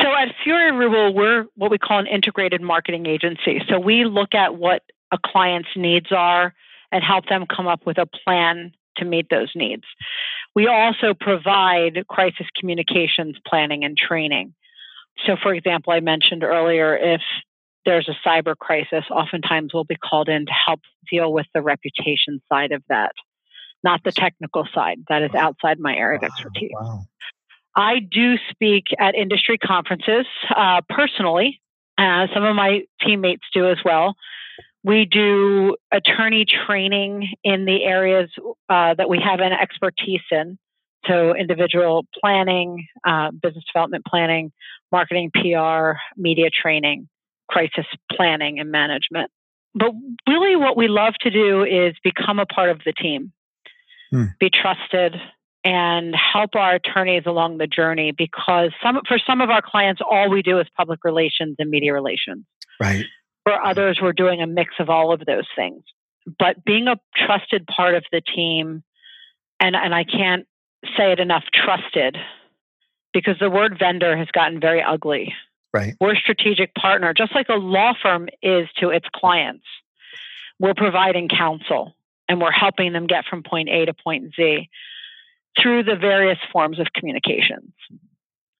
So 0.01 0.07
at 0.15 0.29
Furia 0.43 0.71
Rubel, 0.73 1.13
we're 1.13 1.45
what 1.55 1.71
we 1.71 1.77
call 1.77 1.99
an 1.99 2.07
integrated 2.07 2.61
marketing 2.61 3.05
agency. 3.05 3.61
So 3.69 3.79
we 3.79 4.05
look 4.05 4.33
at 4.33 4.55
what 4.55 4.83
a 5.11 5.17
client's 5.23 5.69
needs 5.75 6.11
are 6.11 6.53
and 6.91 7.03
help 7.03 7.27
them 7.27 7.45
come 7.45 7.67
up 7.67 7.85
with 7.85 7.97
a 7.97 8.05
plan 8.05 8.73
to 8.97 9.05
meet 9.05 9.27
those 9.29 9.51
needs. 9.55 9.83
We 10.55 10.67
also 10.67 11.13
provide 11.19 12.05
crisis 12.07 12.47
communications 12.59 13.37
planning 13.47 13.83
and 13.83 13.97
training. 13.97 14.53
So, 15.25 15.35
for 15.41 15.53
example, 15.53 15.93
I 15.93 15.99
mentioned 15.99 16.43
earlier 16.43 16.95
if 16.95 17.21
there's 17.85 18.09
a 18.09 18.27
cyber 18.27 18.55
crisis, 18.55 19.05
oftentimes 19.09 19.71
we'll 19.73 19.83
be 19.83 19.95
called 19.95 20.29
in 20.29 20.45
to 20.45 20.53
help 20.65 20.81
deal 21.11 21.33
with 21.33 21.47
the 21.53 21.61
reputation 21.61 22.41
side 22.49 22.71
of 22.71 22.83
that, 22.89 23.13
not 23.83 24.03
the 24.03 24.11
technical 24.11 24.67
side. 24.73 24.99
That 25.09 25.23
is 25.23 25.31
outside 25.35 25.79
my 25.79 25.95
area 25.95 26.17
of 26.17 26.23
expertise. 26.23 26.71
Wow. 26.73 27.05
I 27.75 27.99
do 27.99 28.35
speak 28.51 28.85
at 28.99 29.15
industry 29.15 29.57
conferences 29.57 30.25
uh, 30.55 30.81
personally. 30.89 31.59
Uh, 31.97 32.27
some 32.33 32.43
of 32.43 32.55
my 32.55 32.81
teammates 33.01 33.43
do 33.53 33.69
as 33.69 33.77
well. 33.83 34.15
We 34.83 35.05
do 35.05 35.75
attorney 35.91 36.45
training 36.45 37.29
in 37.43 37.65
the 37.65 37.83
areas 37.83 38.29
uh, 38.69 38.93
that 38.95 39.09
we 39.09 39.19
have 39.23 39.39
an 39.39 39.53
expertise 39.53 40.21
in. 40.29 40.57
So, 41.07 41.35
individual 41.35 42.05
planning, 42.21 42.87
uh, 43.05 43.31
business 43.31 43.65
development 43.73 44.05
planning, 44.05 44.53
marketing, 44.91 45.31
PR, 45.33 45.93
media 46.15 46.49
training, 46.49 47.09
crisis 47.49 47.85
planning, 48.09 48.59
and 48.59 48.71
management. 48.71 49.29
But 49.75 49.91
really, 50.27 50.55
what 50.55 50.77
we 50.77 50.87
love 50.87 51.13
to 51.21 51.29
do 51.29 51.63
is 51.63 51.95
become 52.03 52.39
a 52.39 52.45
part 52.45 52.69
of 52.69 52.79
the 52.85 52.93
team, 52.93 53.33
hmm. 54.13 54.25
be 54.39 54.49
trusted, 54.49 55.15
and 55.63 56.13
help 56.15 56.55
our 56.55 56.75
attorneys 56.75 57.23
along 57.25 57.57
the 57.57 57.67
journey 57.67 58.11
because 58.11 58.71
some, 58.83 58.99
for 59.07 59.17
some 59.25 59.41
of 59.41 59.49
our 59.49 59.61
clients, 59.61 60.01
all 60.07 60.29
we 60.29 60.41
do 60.41 60.59
is 60.59 60.67
public 60.75 60.99
relations 61.03 61.55
and 61.59 61.69
media 61.69 61.93
relations. 61.93 62.45
Right. 62.81 63.05
For 63.43 63.53
others, 63.53 63.99
we're 64.01 64.13
doing 64.13 64.41
a 64.41 64.47
mix 64.47 64.73
of 64.79 64.89
all 64.89 65.13
of 65.13 65.21
those 65.25 65.47
things. 65.55 65.83
But 66.39 66.63
being 66.65 66.87
a 66.87 66.97
trusted 67.15 67.65
part 67.67 67.95
of 67.95 68.03
the 68.11 68.21
team, 68.21 68.83
and, 69.59 69.75
and 69.75 69.93
I 69.93 70.03
can't 70.03 70.45
say 70.97 71.11
it 71.11 71.19
enough 71.19 71.43
trusted, 71.53 72.17
because 73.13 73.37
the 73.39 73.49
word 73.49 73.77
vendor 73.79 74.17
has 74.17 74.27
gotten 74.33 74.59
very 74.59 74.81
ugly. 74.81 75.33
Right. 75.73 75.95
We're 75.99 76.13
a 76.13 76.17
strategic 76.17 76.75
partner, 76.75 77.13
just 77.13 77.33
like 77.33 77.47
a 77.49 77.55
law 77.55 77.93
firm 78.01 78.27
is 78.41 78.67
to 78.79 78.89
its 78.89 79.05
clients. 79.15 79.65
We're 80.59 80.75
providing 80.75 81.29
counsel 81.29 81.95
and 82.29 82.41
we're 82.41 82.51
helping 82.51 82.93
them 82.93 83.07
get 83.07 83.25
from 83.25 83.43
point 83.43 83.69
A 83.69 83.85
to 83.85 83.93
point 83.93 84.33
Z 84.35 84.69
through 85.61 85.83
the 85.83 85.95
various 85.95 86.39
forms 86.51 86.79
of 86.79 86.87
communications. 86.95 87.73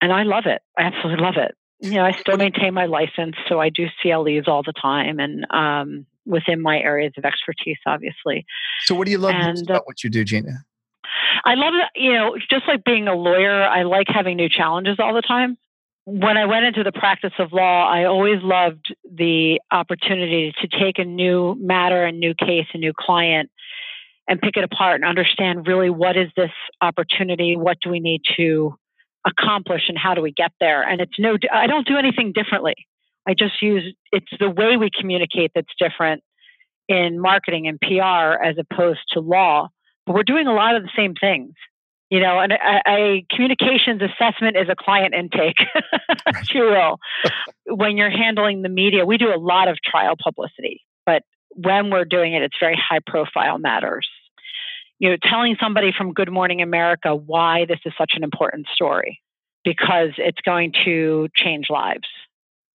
And 0.01 0.11
I 0.11 0.23
love 0.23 0.45
it. 0.45 0.61
I 0.77 0.83
absolutely 0.83 1.23
love 1.23 1.37
it 1.37 1.55
you 1.83 1.95
know, 1.95 2.05
I 2.05 2.11
still 2.13 2.37
maintain 2.37 2.73
my 2.73 2.85
license, 2.85 3.35
so 3.49 3.59
I 3.59 3.69
do 3.69 3.87
CLEs 4.01 4.47
all 4.47 4.63
the 4.63 4.71
time 4.71 5.19
and 5.19 5.45
um, 5.51 6.05
within 6.25 6.61
my 6.61 6.79
areas 6.79 7.11
of 7.17 7.25
expertise, 7.25 7.77
obviously. 7.85 8.45
So, 8.85 8.95
what 8.95 9.05
do 9.05 9.11
you 9.11 9.17
love 9.17 9.35
and, 9.35 9.61
about 9.61 9.85
what 9.85 10.01
you 10.01 10.09
do, 10.09 10.23
Gina? 10.23 10.63
I 11.43 11.55
love, 11.55 11.73
it. 11.73 12.01
you 12.01 12.13
know, 12.13 12.37
just 12.49 12.69
like 12.69 12.85
being 12.85 13.09
a 13.09 13.15
lawyer, 13.15 13.63
I 13.63 13.83
like 13.83 14.07
having 14.07 14.37
new 14.37 14.47
challenges 14.47 14.95
all 14.99 15.13
the 15.13 15.21
time. 15.21 15.57
When 16.05 16.37
I 16.37 16.45
went 16.45 16.65
into 16.65 16.83
the 16.83 16.91
practice 16.91 17.31
of 17.39 17.53
law, 17.53 17.89
I 17.89 18.05
always 18.05 18.41
loved 18.41 18.93
the 19.09 19.61
opportunity 19.71 20.53
to 20.61 20.67
take 20.67 20.99
a 20.99 21.05
new 21.05 21.55
matter, 21.59 22.03
a 22.03 22.11
new 22.11 22.33
case, 22.33 22.67
a 22.73 22.77
new 22.77 22.91
client, 22.97 23.49
and 24.27 24.41
pick 24.41 24.57
it 24.57 24.65
apart 24.65 24.95
and 24.95 25.05
understand 25.05 25.65
really 25.65 25.89
what 25.89 26.17
is 26.17 26.27
this 26.35 26.51
opportunity? 26.81 27.55
What 27.55 27.77
do 27.81 27.89
we 27.89 28.01
need 28.01 28.21
to 28.37 28.75
accomplish 29.25 29.83
and 29.87 29.97
how 29.97 30.13
do 30.13 30.21
we 30.21 30.31
get 30.31 30.51
there? 30.59 30.83
And 30.83 30.99
it's 30.99 31.17
no 31.17 31.37
i 31.53 31.67
don't 31.67 31.87
do 31.87 31.97
anything 31.97 32.33
differently. 32.33 32.75
I 33.25 33.33
just 33.33 33.61
use 33.61 33.95
it's 34.11 34.31
the 34.39 34.49
way 34.49 34.75
we 34.75 34.89
communicate 34.97 35.51
that's 35.55 35.73
different 35.79 36.21
in 36.89 37.19
marketing 37.19 37.67
and 37.67 37.79
pr 37.79 38.43
as 38.43 38.57
opposed 38.57 38.99
to 39.11 39.21
law. 39.21 39.69
But 40.05 40.15
we're 40.15 40.23
doing 40.23 40.47
a 40.47 40.53
lot 40.53 40.75
of 40.75 40.83
the 40.83 40.89
same 40.97 41.13
things 41.15 41.53
you 42.13 42.19
know, 42.19 42.37
and 42.37 42.53
a, 42.53 42.81
a 42.87 43.25
communications 43.31 43.99
assessment 43.99 44.55
is 44.55 44.69
a 44.69 44.75
client 44.75 45.15
intake, 45.15 45.57
if 46.27 46.53
you 46.53 46.61
will. 46.61 46.99
when 47.65 47.97
you're 47.97 48.11
handling 48.11 48.61
the 48.61 48.69
media, 48.69 49.03
we 49.03 49.17
do 49.17 49.33
a 49.33 49.39
lot 49.41 49.67
of 49.67 49.79
trial 49.83 50.13
publicity, 50.23 50.81
but 51.07 51.23
when 51.55 51.89
we're 51.89 52.05
doing 52.05 52.33
it, 52.33 52.43
it's 52.43 52.57
very 52.59 52.79
high 52.79 52.99
profile 53.03 53.57
matters. 53.57 54.07
You 54.99 55.09
know, 55.09 55.17
telling 55.23 55.55
somebody 55.59 55.91
from 55.91 56.13
Good 56.13 56.31
Morning 56.31 56.61
America 56.61 57.15
why 57.15 57.65
this 57.65 57.79
is 57.83 57.93
such 57.97 58.11
an 58.15 58.23
important 58.23 58.67
story 58.71 59.19
because 59.63 60.09
it's 60.19 60.41
going 60.45 60.73
to 60.85 61.29
change 61.35 61.65
lives. 61.71 62.07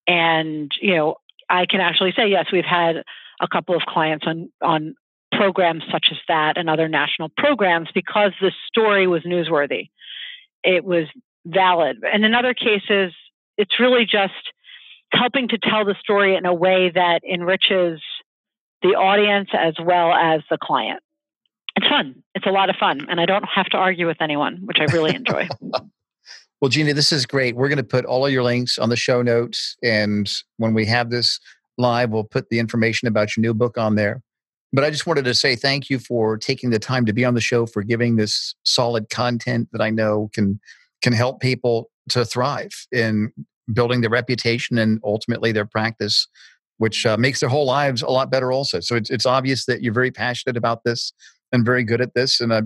And, 0.08 0.72
you 0.82 0.96
know, 0.96 1.14
I 1.48 1.66
can 1.66 1.80
actually 1.80 2.12
say, 2.16 2.26
yes, 2.28 2.46
we've 2.52 2.64
had 2.64 3.04
a 3.40 3.46
couple 3.46 3.76
of 3.76 3.82
clients 3.82 4.24
on, 4.26 4.50
on 4.60 4.96
programs 5.32 5.82
such 5.90 6.08
as 6.10 6.18
that 6.28 6.56
and 6.56 6.70
other 6.70 6.88
national 6.88 7.30
programs 7.36 7.88
because 7.94 8.32
the 8.40 8.52
story 8.66 9.06
was 9.06 9.22
newsworthy. 9.22 9.90
It 10.64 10.84
was 10.84 11.06
valid. 11.46 11.98
And 12.02 12.24
in 12.24 12.34
other 12.34 12.54
cases, 12.54 13.12
it's 13.56 13.78
really 13.78 14.04
just 14.04 14.32
helping 15.12 15.48
to 15.48 15.58
tell 15.58 15.84
the 15.84 15.96
story 16.00 16.36
in 16.36 16.46
a 16.46 16.54
way 16.54 16.90
that 16.94 17.20
enriches 17.24 18.00
the 18.82 18.90
audience 18.90 19.50
as 19.52 19.74
well 19.82 20.12
as 20.12 20.42
the 20.50 20.58
client. 20.60 21.02
It's 21.76 21.86
fun. 21.86 22.22
It's 22.34 22.46
a 22.46 22.50
lot 22.50 22.70
of 22.70 22.76
fun. 22.76 23.06
And 23.08 23.20
I 23.20 23.26
don't 23.26 23.44
have 23.54 23.66
to 23.66 23.76
argue 23.76 24.06
with 24.06 24.20
anyone, 24.20 24.60
which 24.64 24.78
I 24.80 24.84
really 24.92 25.14
enjoy. 25.14 25.48
well, 26.60 26.68
Gina, 26.68 26.94
this 26.94 27.12
is 27.12 27.26
great. 27.26 27.56
We're 27.56 27.68
going 27.68 27.78
to 27.78 27.84
put 27.84 28.04
all 28.04 28.26
of 28.26 28.32
your 28.32 28.42
links 28.42 28.78
on 28.78 28.88
the 28.88 28.96
show 28.96 29.22
notes. 29.22 29.76
And 29.82 30.30
when 30.56 30.74
we 30.74 30.86
have 30.86 31.10
this 31.10 31.40
live, 31.76 32.10
we'll 32.10 32.24
put 32.24 32.48
the 32.50 32.58
information 32.58 33.08
about 33.08 33.36
your 33.36 33.42
new 33.42 33.54
book 33.54 33.78
on 33.78 33.94
there. 33.94 34.22
But 34.72 34.84
I 34.84 34.90
just 34.90 35.06
wanted 35.06 35.24
to 35.24 35.34
say 35.34 35.56
thank 35.56 35.88
you 35.88 35.98
for 35.98 36.36
taking 36.36 36.70
the 36.70 36.78
time 36.78 37.06
to 37.06 37.12
be 37.12 37.24
on 37.24 37.34
the 37.34 37.40
show, 37.40 37.66
for 37.66 37.82
giving 37.82 38.16
this 38.16 38.54
solid 38.64 39.08
content 39.08 39.68
that 39.72 39.80
I 39.80 39.90
know 39.90 40.30
can 40.34 40.60
can 41.02 41.12
help 41.12 41.40
people 41.40 41.90
to 42.10 42.24
thrive 42.24 42.72
in 42.92 43.32
building 43.72 44.00
their 44.00 44.10
reputation 44.10 44.78
and 44.78 45.00
ultimately 45.04 45.52
their 45.52 45.66
practice, 45.66 46.26
which 46.78 47.06
uh, 47.06 47.16
makes 47.16 47.40
their 47.40 47.48
whole 47.48 47.66
lives 47.66 48.02
a 48.02 48.08
lot 48.08 48.30
better. 48.30 48.52
Also, 48.52 48.80
so 48.80 48.94
it's 48.94 49.10
it's 49.10 49.26
obvious 49.26 49.64
that 49.66 49.82
you're 49.82 49.94
very 49.94 50.10
passionate 50.10 50.56
about 50.56 50.84
this 50.84 51.12
and 51.52 51.64
very 51.64 51.84
good 51.84 52.00
at 52.00 52.14
this, 52.14 52.40
and 52.40 52.52
I 52.52 52.62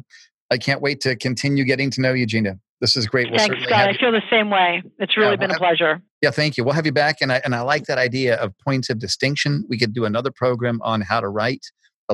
I 0.50 0.58
can't 0.58 0.82
wait 0.82 1.00
to 1.02 1.14
continue 1.16 1.64
getting 1.64 1.90
to 1.90 2.00
know 2.00 2.12
you, 2.12 2.26
Gina. 2.26 2.58
This 2.80 2.96
is 2.96 3.06
great. 3.06 3.30
We'll 3.30 3.38
Thanks, 3.38 3.62
Scott. 3.62 3.88
I 3.88 3.96
feel 3.96 4.10
the 4.10 4.20
same 4.28 4.50
way. 4.50 4.82
It's 4.98 5.16
really 5.16 5.30
yeah, 5.30 5.36
been 5.36 5.50
a 5.52 5.58
pleasure. 5.58 6.02
Yeah, 6.20 6.32
thank 6.32 6.56
you. 6.56 6.64
We'll 6.64 6.74
have 6.74 6.84
you 6.84 6.90
back, 6.90 7.18
and 7.20 7.32
I 7.32 7.40
and 7.44 7.54
I 7.54 7.60
like 7.60 7.84
that 7.84 7.98
idea 7.98 8.34
of 8.36 8.58
points 8.58 8.90
of 8.90 8.98
distinction. 8.98 9.64
We 9.68 9.78
could 9.78 9.94
do 9.94 10.04
another 10.04 10.32
program 10.32 10.80
on 10.82 11.00
how 11.00 11.20
to 11.20 11.28
write 11.28 11.64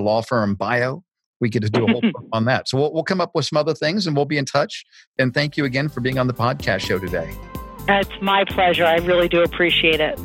law 0.01 0.23
firm 0.23 0.55
bio. 0.55 1.03
We 1.41 1.51
could 1.51 1.63
just 1.63 1.73
do 1.73 1.85
a 1.87 1.91
whole 1.91 2.03
on 2.33 2.47
that. 2.47 2.69
So 2.69 2.79
we'll, 2.79 2.93
we'll 2.93 3.05
come 3.05 3.21
up 3.21 3.31
with 3.35 3.45
some 3.45 3.57
other 3.57 3.75
things 3.75 4.07
and 4.07 4.17
we'll 4.17 4.25
be 4.25 4.39
in 4.39 4.45
touch. 4.45 4.85
And 5.19 5.33
thank 5.33 5.57
you 5.57 5.65
again 5.65 5.89
for 5.89 6.01
being 6.01 6.19
on 6.19 6.27
the 6.27 6.35
podcast 6.35 6.81
show 6.81 6.99
today. 6.99 7.33
It's 7.89 8.11
my 8.21 8.45
pleasure. 8.45 8.85
I 8.85 8.97
really 8.97 9.29
do 9.29 9.43
appreciate 9.43 10.01
it. 10.01 10.19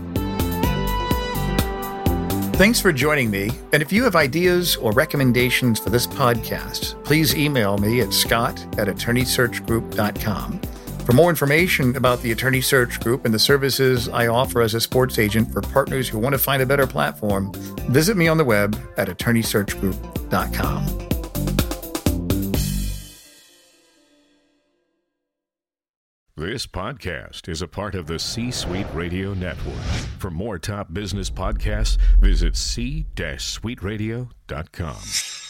Thanks 2.56 2.80
for 2.80 2.94
joining 2.94 3.32
me. 3.32 3.50
And 3.72 3.82
if 3.82 3.92
you 3.92 4.04
have 4.04 4.16
ideas 4.16 4.76
or 4.76 4.92
recommendations 4.92 5.80
for 5.80 5.90
this 5.90 6.06
podcast, 6.06 7.04
please 7.04 7.36
email 7.36 7.78
me 7.80 8.02
at 8.02 8.14
scott 8.14 8.64
at 8.78 8.88
attorneysearchgroup.com. 8.88 10.62
For 11.06 11.12
more 11.12 11.30
information 11.30 11.98
about 11.98 12.22
the 12.22 12.32
Attorney 12.32 12.62
Search 12.62 13.02
Group 13.02 13.26
and 13.26 13.34
the 13.34 13.40
services 13.40 14.08
I 14.08 14.28
offer 14.28 14.62
as 14.62 14.74
a 14.74 14.80
sports 14.80 15.20
agent 15.20 15.52
for 15.52 15.62
partners 15.62 16.08
who 16.08 16.18
want 16.18 16.32
to 16.34 16.40
find 16.40 16.64
a 16.64 16.66
better 16.66 16.88
platform, 16.88 17.52
visit 17.90 18.16
me 18.16 18.30
on 18.30 18.38
the 18.38 18.46
web 18.46 18.80
at 18.98 19.10
attorneysearchgroup.com. 19.10 21.10
This 26.36 26.66
podcast 26.66 27.48
is 27.48 27.62
a 27.62 27.68
part 27.68 27.94
of 27.96 28.08
the 28.08 28.18
C 28.18 28.50
Suite 28.50 28.88
Radio 28.94 29.34
Network. 29.34 29.76
For 30.20 30.32
more 30.32 30.58
top 30.58 30.94
business 30.94 31.30
podcasts, 31.30 31.98
visit 32.20 32.56
c-suiteradio.com. 32.56 35.43